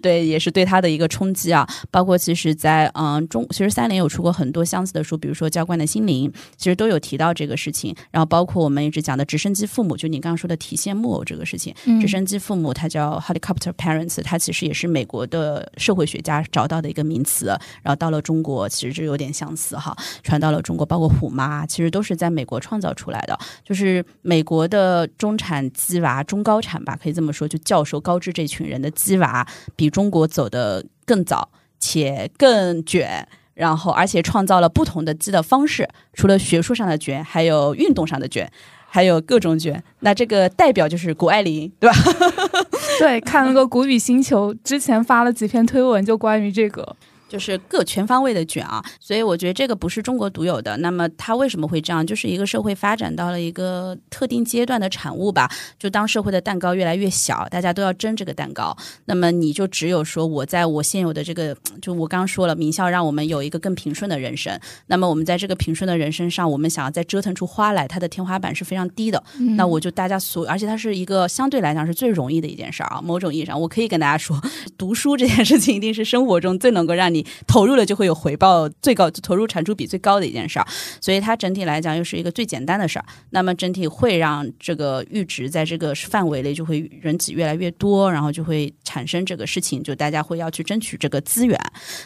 [0.00, 1.68] 对，也是对他的一个冲击啊。
[1.90, 7.92] 包括其实，在嗯中，其实三联有出过很多相似的书，比如说《教官的心灵》，其实都有提到这个事情。
[8.12, 17.46] 然后包括我们一直讲的直升机父母，就你刚刚说的提线木偶这个事情，直升机父母，它叫 helicopter parents，它其实也是美国的社会学家找到的一个名词。
[17.82, 23.36] 然后到了中国，其实就有点相似哈，传到了中国，包括虎妈，其实都是在美国创造出来的。
[23.64, 26.96] 就是美国的中产鸡娃、中高产吧。
[27.02, 31.48] 可以可以这么说，就教授高知这群人的鸡娃比中国走得更早，
[31.78, 35.88] 且更卷，然后而且创造了不同的鸡的方式。
[36.12, 38.50] 除了学术上的卷，还有运动上的卷，
[38.86, 39.82] 还有各种卷。
[40.00, 41.96] 那这个代表就是谷爱凌，对吧？
[43.00, 46.94] 对，看了个谷雨星球，之前发了几篇推文，就关于这个。
[47.28, 50.76] 就是各全方位的卷啊，所以我觉得这个不是中国独有的。
[50.78, 52.04] 那么它为什么会这样？
[52.06, 55.50] 就是一个社会发展到了一个特定阶段的产物吧。
[55.78, 58.74] 就当社会的蛋糕越来越小，大家都要争这个蛋糕，
[59.04, 64.58] 那么你就只有说我在我现有的这个，就我刚刚说了，名校让我们有一个更平顺的人生。
[64.86, 69.22] 那么我们在这个平顺的人生上，我们想要再折腾出花来，它的天花板是非常低的。
[69.56, 73.02] 那我就大家所，而且它是一个相对来讲是最容易的一件事儿啊。
[73.02, 74.40] 某种意义上，我可以跟大家说，
[74.78, 77.17] 读书这件事情一定是生活中最能够让你。
[77.46, 80.66] 投入了就会有回报，最高投入产出比最高的一件事儿。
[81.00, 83.04] 所以它整体来讲又是一个最简单的事儿。
[83.30, 91.58] 那么整体会让这个阈值在这个范围内就会人挤越来越多，然后就会产生这个事情，就大家会要去争取这个资源。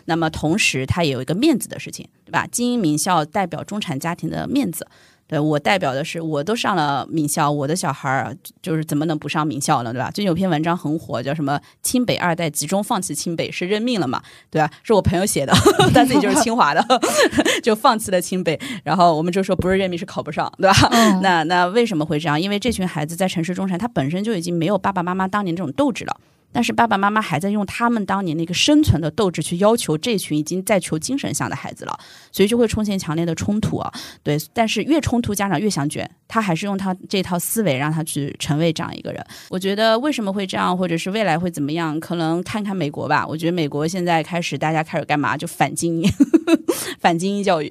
[0.05, 2.47] 那么同时它也有一个面子的事情，对吧？
[2.47, 4.87] 精英名校代表中产家庭的面子。
[5.27, 9.93] 对我代表的是，我都上了名校，我的小孩儿就是怎么能不上名校呢？
[9.93, 10.11] 对吧？
[10.11, 14.23] 最近有篇文章很火，叫什么“清北二代集中放弃清北是认命了嘛？
[14.51, 14.71] 对吧？
[14.83, 15.53] 是我朋友写的，
[15.95, 16.85] 他自己就是清华的，
[17.63, 18.61] 就放弃了清北。
[18.85, 20.89] 然后我们就说不是认命，是考不上，对吧？
[21.23, 22.39] 那那为什么会这样？
[22.39, 26.17] 因为这群孩子在城市中产，他本身就已经没有爸爸妈妈当年这种斗志了。
[26.53, 31.99] 但是爸爸妈妈还在用他们当年那个生存的斗志去要求这群已经在求精神向的孩子了，
[32.31, 33.93] 所以就会出现强烈的冲突啊。
[34.23, 39.25] 对，但是越冲突，家长越想卷，他还是用他这套思维让他去成为这样一个人。
[39.49, 41.99] 我觉得为什么会这样，或者是未来会怎么样？
[41.99, 43.27] 可能看看美国吧。
[43.27, 45.37] 我觉得美国现在开始，大家开始干嘛？
[45.37, 46.13] 就反精英，
[47.01, 47.71] 反精英教育。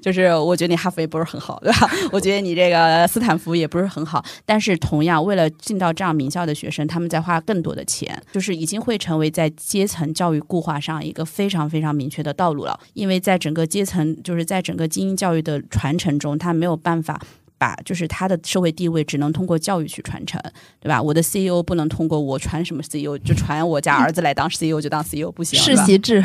[0.00, 1.90] 就是我觉得你哈佛也不是很好， 对吧？
[2.12, 4.24] 我觉得你这个斯坦福也不是很好。
[4.46, 7.97] 但是同样，为了进到这样名校的学生，他们在花更多的钱。
[7.98, 17.20] 钱就是已经会成为在阶层教育固化上一个非常非常明确的道路了，因为在整个阶层，就是在整个精英教育的传承中，他没有办法。
[17.58, 20.40] 把就是他的社会地位只能通过教育去传承，
[20.80, 21.02] 对吧？
[21.02, 26.24] 我的 CEO 不能通过我传什么 CEO 就传我家儿子来当 CEO 就当 CEO 不行，世袭制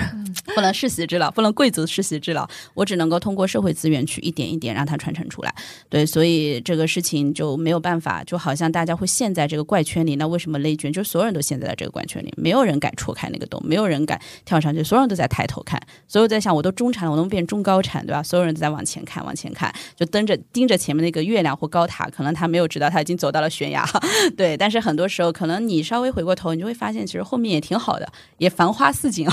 [0.55, 2.47] 不能世袭制了，不能贵族世袭制了。
[2.75, 5.53] 我只能够通过社会资源去一点一点让它传承出来。
[5.89, 10.15] 对，所以这个事情就没有办法，就好像大家会陷在这个怪圈里。
[10.17, 10.93] 那为什么内卷？
[10.93, 18.21] 就所有人都陷在了这个怪圈里，没有人敢戳开那个洞，没有人敢跳上去，所有人都在抬头看，所有在想我都中产了，我能变中高产，对吧？
[18.21, 21.67] 所有人都在往前看，往前看，就瞪着盯着前面那个月亮或。
[21.73, 23.83] 高塔可能他没有知道他已经走到了悬崖，
[24.37, 24.55] 对。
[24.55, 28.07] 但是很多时候，可能你稍微回过头，你就会发现，其实后面也挺好的，
[28.37, 29.27] 也繁花似锦。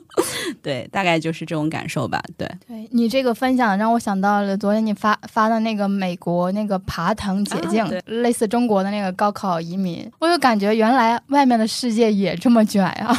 [0.62, 2.22] 对，大概就是这种感受吧。
[2.38, 13.14] 对，对你这个分享让我想到了昨天你发发的那个美国那个爬藤捷径，类似中国的那个高考移民，我就感觉原来外面的世界也这么卷呀。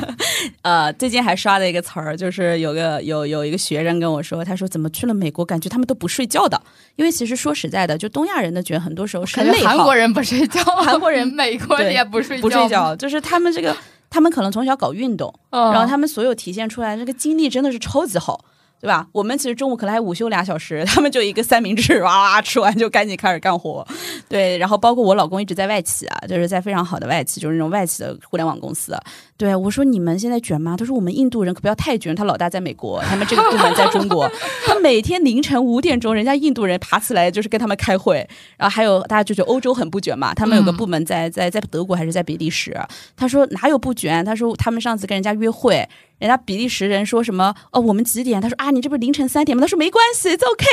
[0.62, 6.58] 呃，最近还刷了一个词儿，就是有个有有一个学生跟我说，他说怎么去了美国，感觉他们都不睡觉的，
[6.96, 9.70] 因为其实说实在的，就东亚人的觉很多时候是内耗。
[9.70, 13.76] 韩国人不睡觉， 韩国人、美国人也不睡觉，不睡觉，就是他们这个，
[14.10, 18.44] 他们可能从小搞运动，然后他们所有体现出来这个精力真的是超级好。
[18.80, 19.06] 对吧？
[19.10, 23.86] 我们其实中午可能还午休俩小时，他们就一个三明治，哇哇吃完就赶紧开始干活。
[24.28, 28.96] 对，然后包括我老公一直在外企啊，就是在非常好的外企，就是那种外企的互联网公司。
[29.38, 34.30] 对我说：“你们现在卷吗？”他说：“我们印度人可不要太卷，他老大在美国，他们这个部门在中国，
[34.66, 38.26] 他每天凌晨五点钟，人家印度人爬起来就是跟他们开会。
[38.56, 42.78] 然后还有大家就觉得欧洲很不卷嘛，他们有个部门在在在德国还是在比利时？
[43.16, 44.24] 他说哪有不卷？
[44.24, 45.86] 他说他们上次跟人家约会。”
[46.18, 47.54] 人家比利时人说什么？
[47.72, 48.40] 哦，我们几点？
[48.40, 49.60] 他说啊，你这不是凌晨三点吗？
[49.60, 50.64] 他说没关系，it's OK，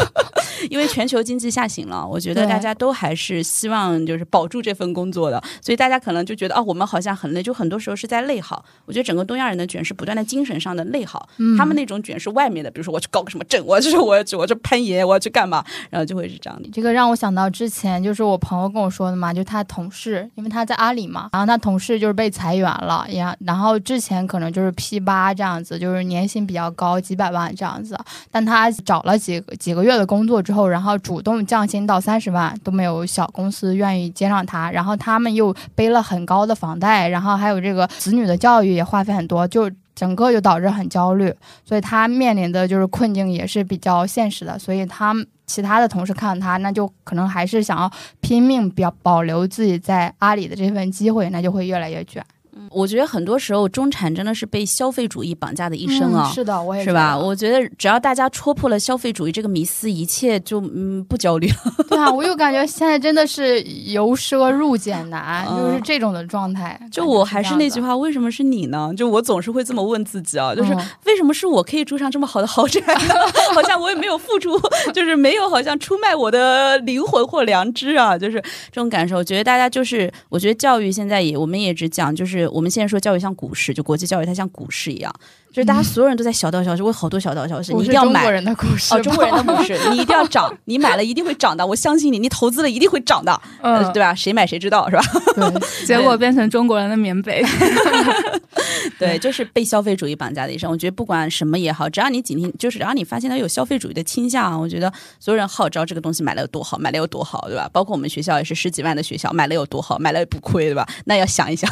[0.70, 8.64] 因为全球经济下行了，我觉得大家都还是希望就是保住这份工作的，所以大家可能就觉得哦，我们好像很累，就很多时候是在内耗。
[8.86, 11.28] 我觉得整个东亚人的卷是不断的精神上的内耗，
[11.58, 16.68] 他们那种卷是外面的，比如说我去搞个什么证，我就是我我去攀岩，我要去干嘛，然后就会是这样的。
[16.72, 24.69] 这个让我想到之前就是我朋友跟我说的嘛，就他同事，因为他在阿里嘛，然后他同事就是被裁员了，然然后之前可能就是。
[24.72, 27.98] P 八这样子，就是年薪比较高，几百万这样子。
[28.30, 34.70] 但他找了几几个月的工作之后，然后主动降薪到三十万，都没有小公司愿意接上他。
[34.70, 41.34] 然后他们又背了很高的房贷，然后还有这个子女的教育也花费很多，就整个就导致很焦虑。
[41.64, 44.58] 所以他面临的就是困境也是比较现实的。
[44.58, 45.14] 所以他
[45.46, 47.90] 其他的同事看到他，那就可能还是想要
[48.20, 52.24] 拼命表保留自己在阿里的这份机会，那就会越来越卷。
[52.70, 56.30] 我觉得很多时候中产真的是被消费主义绑架的一生啊！
[56.32, 57.16] 是的，我也是吧？
[57.16, 61.56] 我觉得只要大家戳破了消费主义这个迷思，一切就嗯不焦虑了。
[61.88, 66.80] 对啊，我又感觉现在真的是由奢入俭难，就是这种的状态。
[66.90, 68.92] 就我还是那句话，为什么是你呢？
[68.96, 70.74] 就我总是会这么问自己啊，就是
[71.06, 72.80] 为什么是我可以住上这么好的豪宅？
[73.54, 74.58] 好像我也没有付出，
[74.92, 78.40] 就是没有好像出卖我的灵魂或良知啊，就是
[78.70, 79.16] 这种感受。
[79.16, 82.39] 我觉得大家就是，我觉得教育现在也，我们也只讲就是。
[82.48, 85.14] 我们现在说教育像股市，就国际教育它像股市一样，
[85.52, 88.20] 就是大家所有人都在小道消息，我有好多小道消息，你一定要买。
[88.20, 94.14] 中国人的故事哦，中国人的故事， 你一定要涨，你买了一定会涨的，我相信你，你投资了一定会涨的，嗯，对吧？
[94.14, 95.02] 谁买谁知道是吧？
[95.86, 97.44] 结果变成中国人的棉被。
[98.98, 100.70] 对，就是被消费主义绑架的一生。
[100.70, 107.68] 我觉得不管什么也好，只要你警惕，就是只要你发现它有消费主义的倾向，我觉得所有人号召这个东西买了有多好，买了有多好，对吧？
[107.72, 110.86] 包括我们学校也是十几万的学校，买了有多好，买了也不亏，对吧？
[111.06, 111.68] 那要想一想。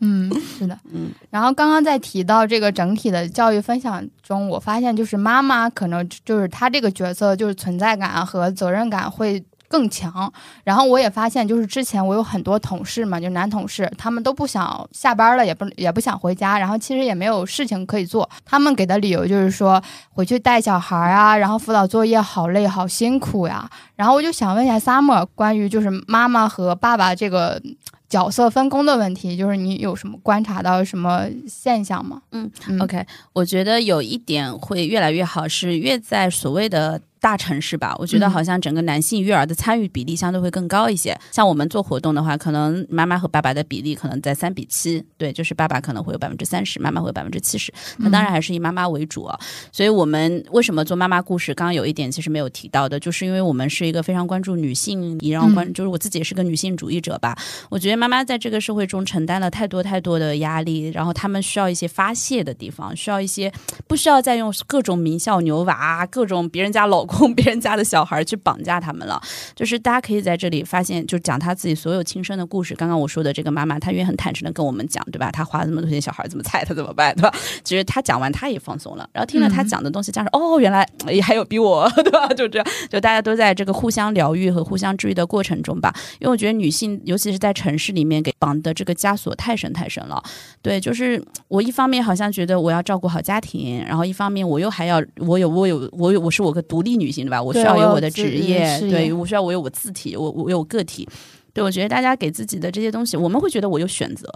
[0.00, 1.10] 嗯， 是的，嗯。
[1.30, 9.44] 然后刚刚在提到这个整体的教育分享中，我发现就是妈妈可能就是她这个角色就是存在感和责任感会。
[9.70, 10.32] 更强，
[10.64, 19.78] 然后我也发现，就是之前我有很多同事嘛，就男同事，他们都不想下班了，也不也不想回家，然后其实也没有事情可以做，他们给的理由就是说
[20.08, 27.60] 回去带小孩啊，然后辅导作业好累好辛苦呀，然后我就想问一下 Summer，关于就是妈妈和爸爸这个
[28.08, 32.22] 角色分工的问题，就是你有什么观察到什么现象吗？
[32.32, 32.50] 嗯
[32.80, 37.00] ，OK，我觉得有一点会越来越好，是越在所谓的。
[37.20, 41.18] 大城市吧，我觉得好像整个男性育儿的参与比例相对会更高一些。
[41.30, 47.72] 像我们做活动的话，可能妈妈和爸爸的比例可能在三比七，对，就是爸爸可能会有百分之三十，妈妈会有百分之七十。
[47.96, 49.38] 那当然还是以妈妈为主啊。
[49.72, 51.52] 所以我们为什么做妈妈故事？
[51.54, 57.36] 刚刚有一点其实没有提到的，就是因为我们是一个非常关注女性，也让关，就是我自己也是个女性主义者吧。
[57.68, 63.52] 我觉得妈妈在这个社会中承担了太多太多的压力，然后他们需要一些发泄的地方，需要一些
[63.88, 67.07] 不需要再用各种名校牛娃、各种别人家老。
[67.08, 69.20] 供别人家的小孩去绑架他们了，
[69.56, 72.74] 就是大家可以在这里发现，就讲他自己所有亲身的故事。
[72.74, 75.30] 刚刚我说的这个妈妈，她也很坦诚的跟我们讲，对吧？
[75.32, 77.32] 她花了这么多钱，小孩怎么菜，她怎么办，对吧？
[77.64, 79.08] 其实她讲完，她也放松了。
[79.12, 82.28] 然后听了她讲的东西，加上哦，原来也还有比我， 对吧？
[82.36, 85.94] 就这样，就大家都在这个互相疗愈和互相治愈的过程中吧。
[86.18, 90.22] 因为我觉得女性，尤其是在城市里面，给绑的这个枷锁太深太深了。
[90.60, 96.97] 对，就是我一方面好像觉得我要照顾好家庭，然后一方面我又还要我有我有我有我是我个独立。
[96.98, 97.42] 女性对吧？
[97.42, 101.08] 我需要有我的职业，对我需要我有我字体，我我有个体。
[101.54, 104.28] 对我觉得大家给自己的这些东西，我们会觉得我有选择。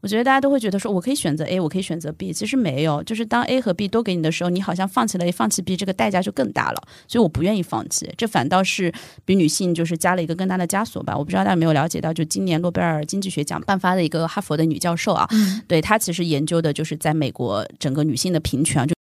[0.00, 2.32] 我觉得大家都会觉得说我可以选择 A，我可以选择 B。
[2.32, 6.80] 其实没有，就是当 A 和 B 都给你的时候，你好像放弃了 A，放弃 B，这个代价就更大了。
[7.08, 8.92] 所以我不愿意放弃，这反倒是
[9.24, 11.18] 比女性就是加了一个更大的枷锁吧。
[11.18, 15.28] 我不知道大家有没有了解到，就今年诺贝尔经济学奖颁发的一个哈佛的女教授啊，
[15.66, 18.97] 对她其实研究的就是在美国整个女性的平权就。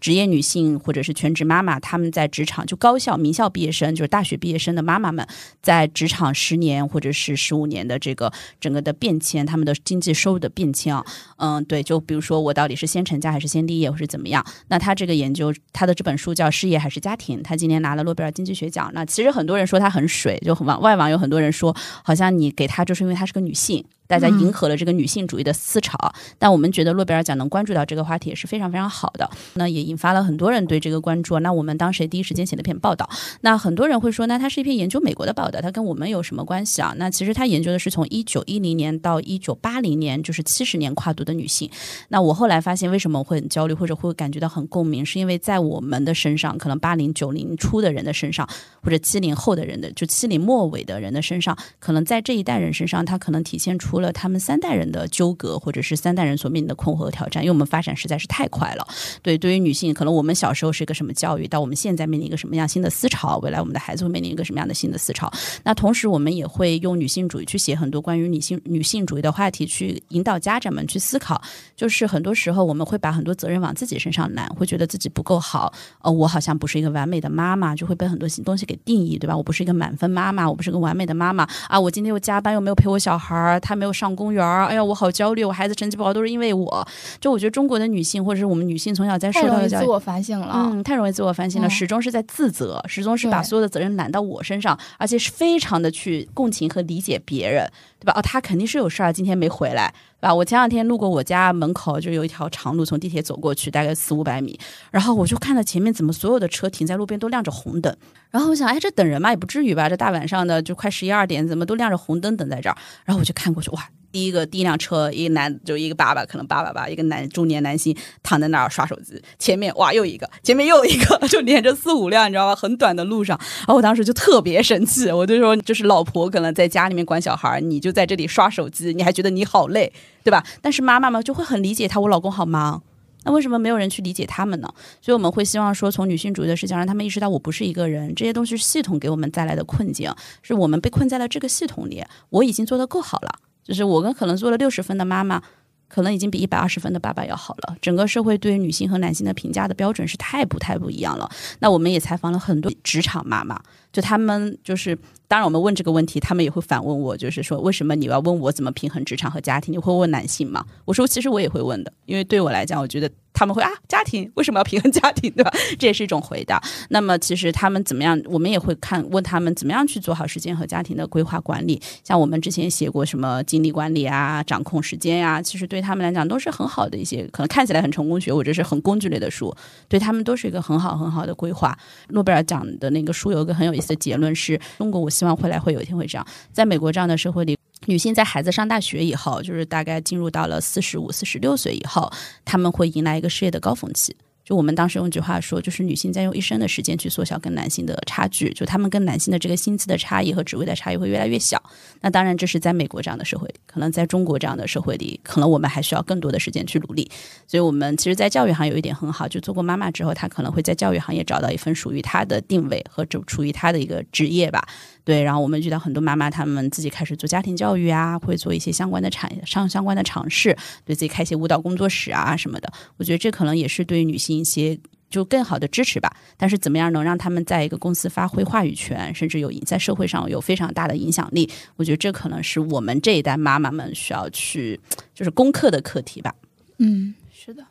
[0.00, 5.26] 职业女性或者是全职妈妈，她们在职场就高校名校毕业生，就是大学毕业生的妈妈们，
[5.60, 11.04] 在职场十年或者是十五年的这个整个的变迁，他们的经济收入的变迁啊，
[11.36, 14.44] 嗯，对，就比如说我到底是先成家还是先立业，或是怎么样？
[14.68, 18.90] 那他这个研究，他的这本书叫《事业还是家庭》，他今年拿了诺贝尔经济学奖。
[18.94, 21.74] 那其实很多人说他很水，就网外网有很多人说，
[22.04, 23.84] 好像你给他就是因为她是个女性。
[24.08, 25.96] 大家迎合了这个女性主义的思潮，
[26.38, 29.30] 但我们觉得诺贝尔奖能关注到这个话题也是非常非常好的。
[29.54, 31.38] 那也引发了很多人对这个关注。
[31.40, 33.08] 那我们当时也第一时间写了篇报道。
[33.42, 36.94] 那很多人会说，那它是一篇研究美国的报道，它跟我们有什么关系啊？
[36.96, 41.70] 那其实它研究的是从一九一零年到一九八零年，就是七十年跨度的女性。
[42.08, 48.48] 那我后来发现，为什么我会很焦虑，或者会感觉到很共鸣，是因为在我们的身上，可能八零九零初的人的身上，
[48.82, 54.68] 或者七零后的人的，就七零末尾的人的身上，可能在这一代人身上，它可能体现出除了他们三代。
[54.78, 58.86] 人的纠葛，或者是三代人所面临的困惑和挑战，因为我们发展实在是太快了。
[59.22, 65.28] 对，对于女性，可能我们小时候是一个什么教育，到我们现在面临一个什么样新的思潮，未来我们的孩子会面临一个什么样的新的思潮。
[65.64, 71.42] 那同时，我们也会用女性主义去写很多关于女性女性主义的话题，去引导家长们去思考。
[71.74, 75.72] 就是很多时候，我们会把很多责任往自己身上揽，会觉得自己不够好。
[76.02, 79.36] 呃，我好像不是一个完美的妈妈，就会被很多新东西给定义，对吧？
[79.36, 81.80] 我不是一个满分妈妈，我不是个完美的妈妈啊！
[81.80, 84.66] 我今天又加班，又没有陪我小孩儿，他没有上公园儿。
[84.66, 86.86] 哎呀，我好焦虑，我孩子成绩不好都是因为我。
[87.20, 97.70] 就我觉得中国的女性，或者是我们女性从小在受到的教育，自我反省了，嗯，太容易自我反省了，始终是在自责，始终是把所有的责任揽到我身上，而且是非常的去共情和理解别人，
[98.00, 98.12] 对吧？
[98.16, 99.92] 哦，他肯定是有事儿，今天没回来。
[100.20, 104.58] 对吧，我前两天路过我家门口，就有一条长路，从地铁走过去，大概四五百米。
[104.90, 107.96] 然后我就看到前面怎么所有的车停在路边都亮着红灯。
[108.30, 109.88] 然后我想，哎，这等人嘛也不至于吧？
[109.88, 112.76] 这大晚上的就快十一二点，怎么都亮着红灯等在这儿？
[113.04, 119.22] 然后我就看过去，哇，第一个第一辆车，一个男就一个爸爸，可能爸爸吧，一个男中年男性躺在那儿刷手机。
[119.38, 122.54] 前面哇又一个，前面又一个，就连着四五辆，你知道吧？
[122.54, 123.38] 很短的路上。
[123.38, 129.92] 然后我当时就特别生气，我就说，就是老婆可能在家里面管小孩，你就在这里刷手机，你还觉得你好累。
[130.24, 130.44] 对吧？
[130.60, 132.82] 但是妈妈们就会很理解他，我老公好忙，
[133.24, 134.68] 那为什么没有人去理解他们呢？
[135.00, 142.04] 所以我们会希望说，从女性主义的视角，让他们意识到我不是一个人，这些东西是系统给我们带来的困境，是我们被困在了这个系统里。
[142.28, 143.38] 我已经做得够好了，
[143.68, 145.42] 就是我跟可能做了六十分的妈妈，
[145.88, 147.76] 可能已经比一百二十分的爸爸要好了。
[147.82, 151.30] 整个社会对于女性和男性的评价的标准是太不太不一样了。
[151.60, 153.60] 那我们也采访了很多职场妈妈。
[153.92, 159.72] 就他们就是，当然我们问这个问题，他们也会反问我，就是说为什么你要问我怎么平衡职场和家庭？
[159.72, 160.64] 你会问男性吗？
[160.84, 165.50] 我说其实我也会问的，因为对我来讲，我觉得他们会啊，家庭为什么要平衡家庭，对吧？
[165.78, 166.62] 这也是一种回答。
[166.90, 171.80] 那么其实他们怎么样，我们也会看问他们怎么样去做好时间和家庭的规划管理。
[172.04, 179.54] 像我们之前写过什么精力管理啊、掌控时间呀、其实对他们来讲都是很好的一些，可能看起来很成功学或者是很工具类的书，
[179.88, 181.78] 对他们都是一个很好很好的规划。
[182.08, 187.56] 诺贝尔奖的那个书有一个很有的结论是：中国，我希望未来会有一天会这样，在美国这样的社会里。
[187.86, 192.10] 女性在孩子上大学以后，就是大概进入到了四十五、四十六岁以后，
[192.44, 194.14] 他们会迎来一个事业的高峰期。
[194.48, 201.62] 就我们当时用一句话说，就是女性在用一生的时间去缩小跟男性的差距，就他们跟男性的这个薪资的差异和职位的差异会越来越小。
[202.00, 207.10] 那当然，这是在美国这样的社会，可能在中国这样的社会里，可能我们还需要更多的时间去努力。
[207.46, 214.66] 所以，我们其实，在教育行业有一点很好，就做过妈妈之后，她可能会在教育行业找到一份属于她的定位和这属于她的一个职业吧。
[215.08, 220.54] 对，然后我们遇到很多妈妈，她们自己开始做家庭教育啊，会做一些相关的产上相关的尝试，
[220.84, 222.70] 对自己开一些舞蹈工作室啊什么的。
[222.98, 224.78] 我觉得这可能也是对女性一些。
[225.10, 231.48] 就更好的支持吧，但是怎么样能让他们在一个公司发挥话语权，甚至有在社会上有非常大的影响力？
[231.76, 234.78] 我觉得这可能是我们这一代妈妈们需要去
[235.14, 236.34] 就是攻克的课题吧。
[236.76, 237.64] 嗯，是的，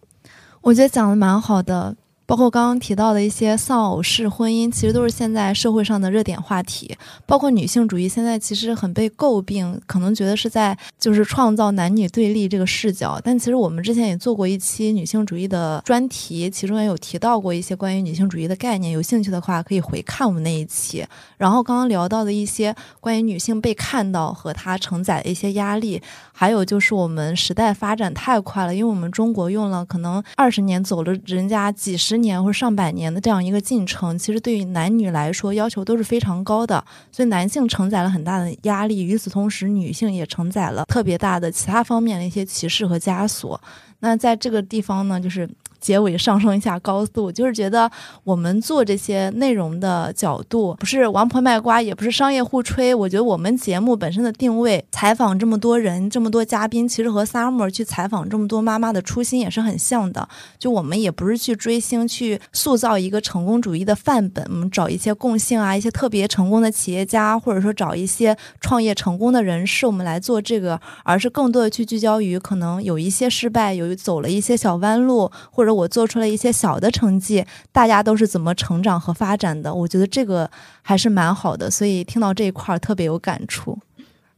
[0.61, 1.95] 我觉得讲的蛮好的。
[2.27, 6.93] 包括刚刚提到的一些丧偶式婚姻，其实都是现在社会上的热点话题。
[7.25, 13.17] 包括女性主义，现在其实很被诟病，可能觉得是在就是创造男女对立这个视角。
[13.23, 18.91] 但其实我们之前也做过一期女性主义的专题，其中也有提到过一些关于女性主义的概念。
[18.91, 21.05] 有兴趣的话，可以回看我们那一期。
[21.37, 26.01] 然后刚刚聊到的一些关于女性被看到和她承载的一些压力，
[26.33, 43.59] 还有就是我们时代发展太快了，因为我们中国用了可能二十年走了人家几十年或者上百年的这样一个进程，其实对于男女来说要求都是非常高的，所以男性承载了很大的压力，与此同时，女性也承载了特别大的其他方面的一些歧视和枷锁。
[43.99, 45.49] 那在这个地方呢，就是。
[45.79, 47.89] 结尾上升一下高度，就是觉得
[48.23, 52.93] 我们做这些内容的角度不是王婆卖瓜，也不是商业互吹。
[52.95, 60.27] 我觉得我们节目本身的定位，采访这么多人，这么多嘉宾，其实和 Summer 去采访这么多妈妈的初心也是很像的。
[60.57, 75.66] 就我们也不是去追星，去塑造一个成功主义的范本，我们找一些共性啊，一些特别成功的企业家，或者说找一些创业成功的人士，我们来做这个，而是更多的去聚焦于可能有一些失败，有走了一些小弯路，或者。
[75.73, 79.73] 我做出了一些小的成绩，大家都是怎么成长和发展的？
[79.73, 80.49] 我觉得这个
[80.81, 83.77] 还是蛮好的，所以听到这一块儿特别有感触。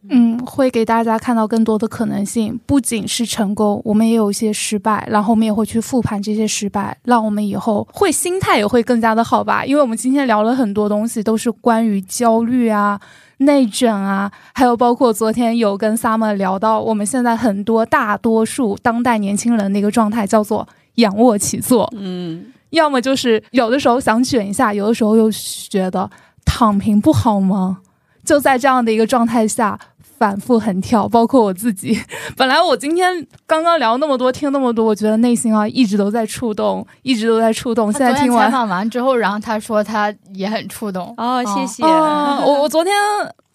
[0.10, 9.66] 嗯，会给大家看到更多的可能性，不仅是成功，我们也有一些失败，然后我们也会去复盘这些失败，让我们以后会心态也会更加的好吧。
[9.66, 12.98] 因为我们今天聊了很多东西，都是关于焦虑啊、
[13.40, 20.66] 内卷啊，还有包括昨天有跟 Summer 聊到，我们现在很多大多数当代年轻人的一个状态叫做。
[21.00, 25.30] 仰卧起坐，嗯，要么就是有的时候想卷一下，有的时候又
[25.70, 26.10] 觉得
[26.46, 27.80] 躺平不好吗？
[28.24, 29.80] 就在这样的一个状态下
[30.18, 31.08] 反复横跳。
[31.08, 32.00] 包括我自己，
[32.38, 37.92] 本来我今天刚刚聊那么多，听那么多，我觉得内心啊一直都在触动，一直都在触动。
[37.92, 41.12] 现在听完采访完之后，然后他说他也很触动。
[41.18, 41.84] 哦，谢谢。
[41.84, 42.94] 我我昨天。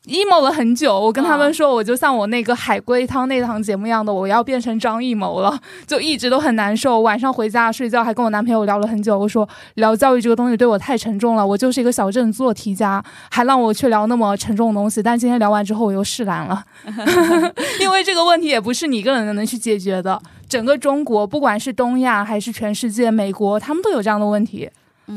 [0.07, 7.01] Emo 了很久，我跟他们说，我就像我那个海龟汤那档节目一样的，我要变成张艺谋了， 就一直都很难受。
[7.01, 9.19] 晚上回家睡觉，还跟我男朋友聊了很久。
[9.19, 15.03] 我说聊教育这个东西对我太沉重了，我就是一个小镇做题家，还让我去聊那么沉重的东西。
[15.03, 16.63] 但今天聊完之后，我又释然了，
[17.81, 20.21] 因为这个问题也不是你一个人能去解决的。
[20.47, 24.69] 整个中国，不管是东亚还是全世界，美国，他们都有这样的问题。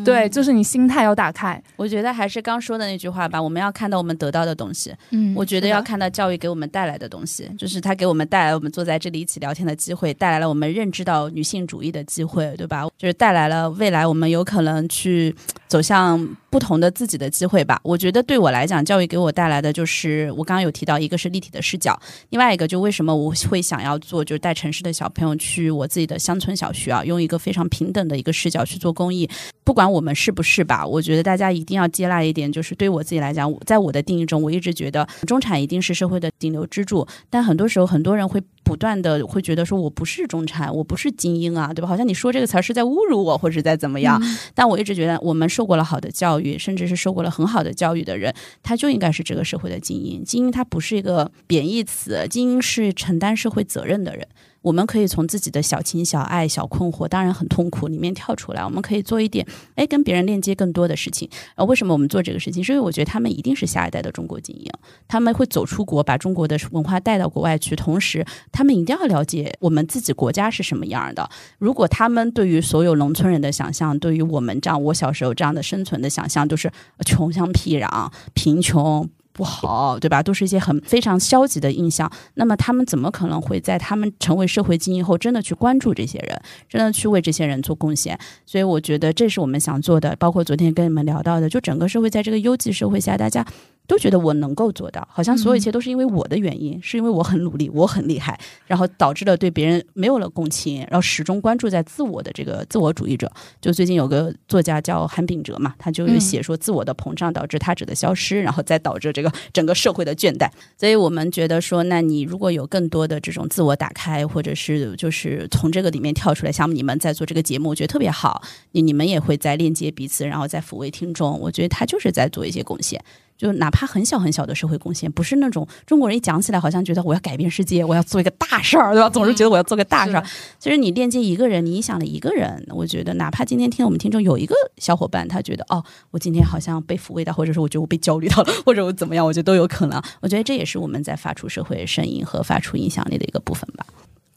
[0.03, 1.61] 对，就是你心态要打开。
[1.75, 4.93] 我觉得还是刚说的那句话吧，我们要看到我们得到的东西。
[5.11, 12.85] 嗯，我觉得要看到教育给我们带来的东西，就是它给我们带来我们坐在这里一起聊天的机会，带来了我们认知到女性主义的机会，对吧？
[12.97, 15.33] 就是带来了未来我们有可能去
[15.67, 16.17] 走向
[16.49, 17.79] 不同的自己的机会吧。
[17.83, 29.29] 我觉得对我来讲，教育给我带来的就是我刚刚有提到，一个是立体的视角，另外一个就为什么我会想要做，就是带城市的小朋友去我自己的乡村小学啊，用一个非常平等的一个视角去做公益。
[29.63, 37.05] 不管我们是不是吧，我觉得大家一定要接纳一点，就是对我自己来讲，在我的定义中，我一直觉得中产一定是社会的顶流支柱。
[37.29, 41.87] 但很多时候，很多人会不断的会觉得说，我不是中产，我不是精英啊，对吧？
[41.89, 44.21] 好像你说这个词儿是在侮辱我，或者在怎么样。
[44.55, 50.23] 但我一直觉得，我们受过了好的教甚至是受过了很好的教育的人，他就应该是这个社会的精英。
[50.23, 54.27] 精英他不是一个贬义词，精英是承担社会责任的人。
[54.67, 61.29] 我们可以从自己的小情小爱、小困惑，当然很痛苦里面跳出来，我们可以做一点，哎，跟别人链接更多的事情。
[61.55, 62.61] 呃，为什么我们做这个事情？
[62.61, 64.69] 是因为我觉得他们一定是下一代的中国精英，
[65.07, 71.29] 他们会走出国，把中国的文化带到国外去，同时他们一定要了解我们自己国家是什么样的。
[71.59, 76.69] 如果他们对于所有农村人的想象，对于我们这样我小时候这样的生存的想象，都是
[77.05, 79.09] 穷乡僻壤、贫穷。
[79.37, 80.23] 不好，对吧？
[80.23, 82.11] 都是一些很非常消极的印象。
[82.33, 88.17] 那么他们怎么可能会在他们成为社会精英后，真的去关注这些人，真的去为这些人做贡献？
[88.47, 90.15] 所以我觉得这是我们想做的。
[90.15, 93.45] 包括昨天跟你们聊到的，就整个社会在这个优绩社会下，大家。
[93.87, 103.31] 都觉得我能够做到，好像所有一切都是因为我的原因，是因为我很努力，我很厉害，然后导致了对别人没有了共情，然后始终关注在自我的这个自我主义者。
[103.61, 110.49] 就最近有个作家叫韩炳哲嘛，他就有写说自我的膨胀导致他者的消失，然后再导致这个 整个社会的倦怠。
[110.77, 118.41] 所以我们觉得说，那你如果有更多的这种自我打开，或者是就是从这个里面跳出来，像你们在做这个节目，我觉得特别好。
[118.73, 121.39] 你你们也会在链接彼此，然后再抚慰听众。
[121.39, 123.01] 我觉得他就是在做一些贡献。
[123.37, 129.09] 就哪怕很小很小的社会贡献，不是那种中国人一讲起来好像觉得我要改变世界，我要做一个大事儿，对吧？
[129.09, 130.23] 总是觉得我要做个大事儿。
[130.59, 140.01] 其实你链接一个人，你影响了一个人，我觉得哪怕今天听我们听众有一个小伙伴，他觉得哦，我今天好像被抚慰到，或者说我觉得我被焦虑到了，或者我怎么样，我觉得都有可能。
[140.19, 143.85] 我觉得这也是我们在发出社会声音和发出影响力的一个部分吧。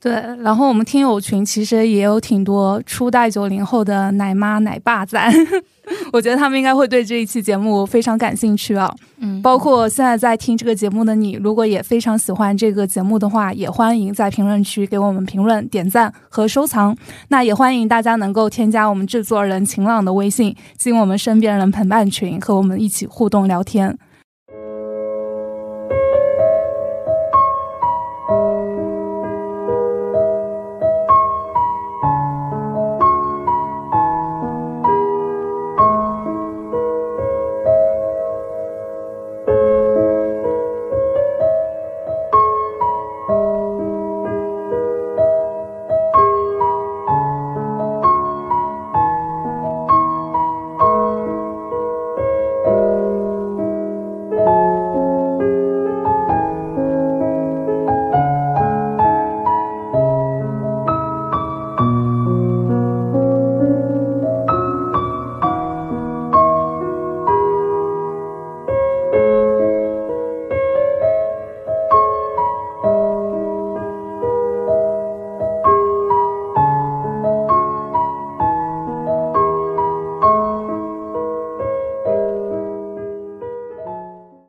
[0.01, 5.31] 对，然后我们听友群其实也有挺多初代九零后的奶妈奶爸在，
[6.11, 8.91] 我觉得他们应该会对这一期节目非常感兴趣啊。
[9.19, 16.97] 嗯，包括现在在听这个节目的你，如果也非常喜欢这个节目的话，也欢迎在评论区给我们评论、点赞和收藏。
[17.29, 23.99] 那也欢迎大家能够添加我们制作人晴朗的微信，进我们身边人陪伴群，和我们一起互动聊天。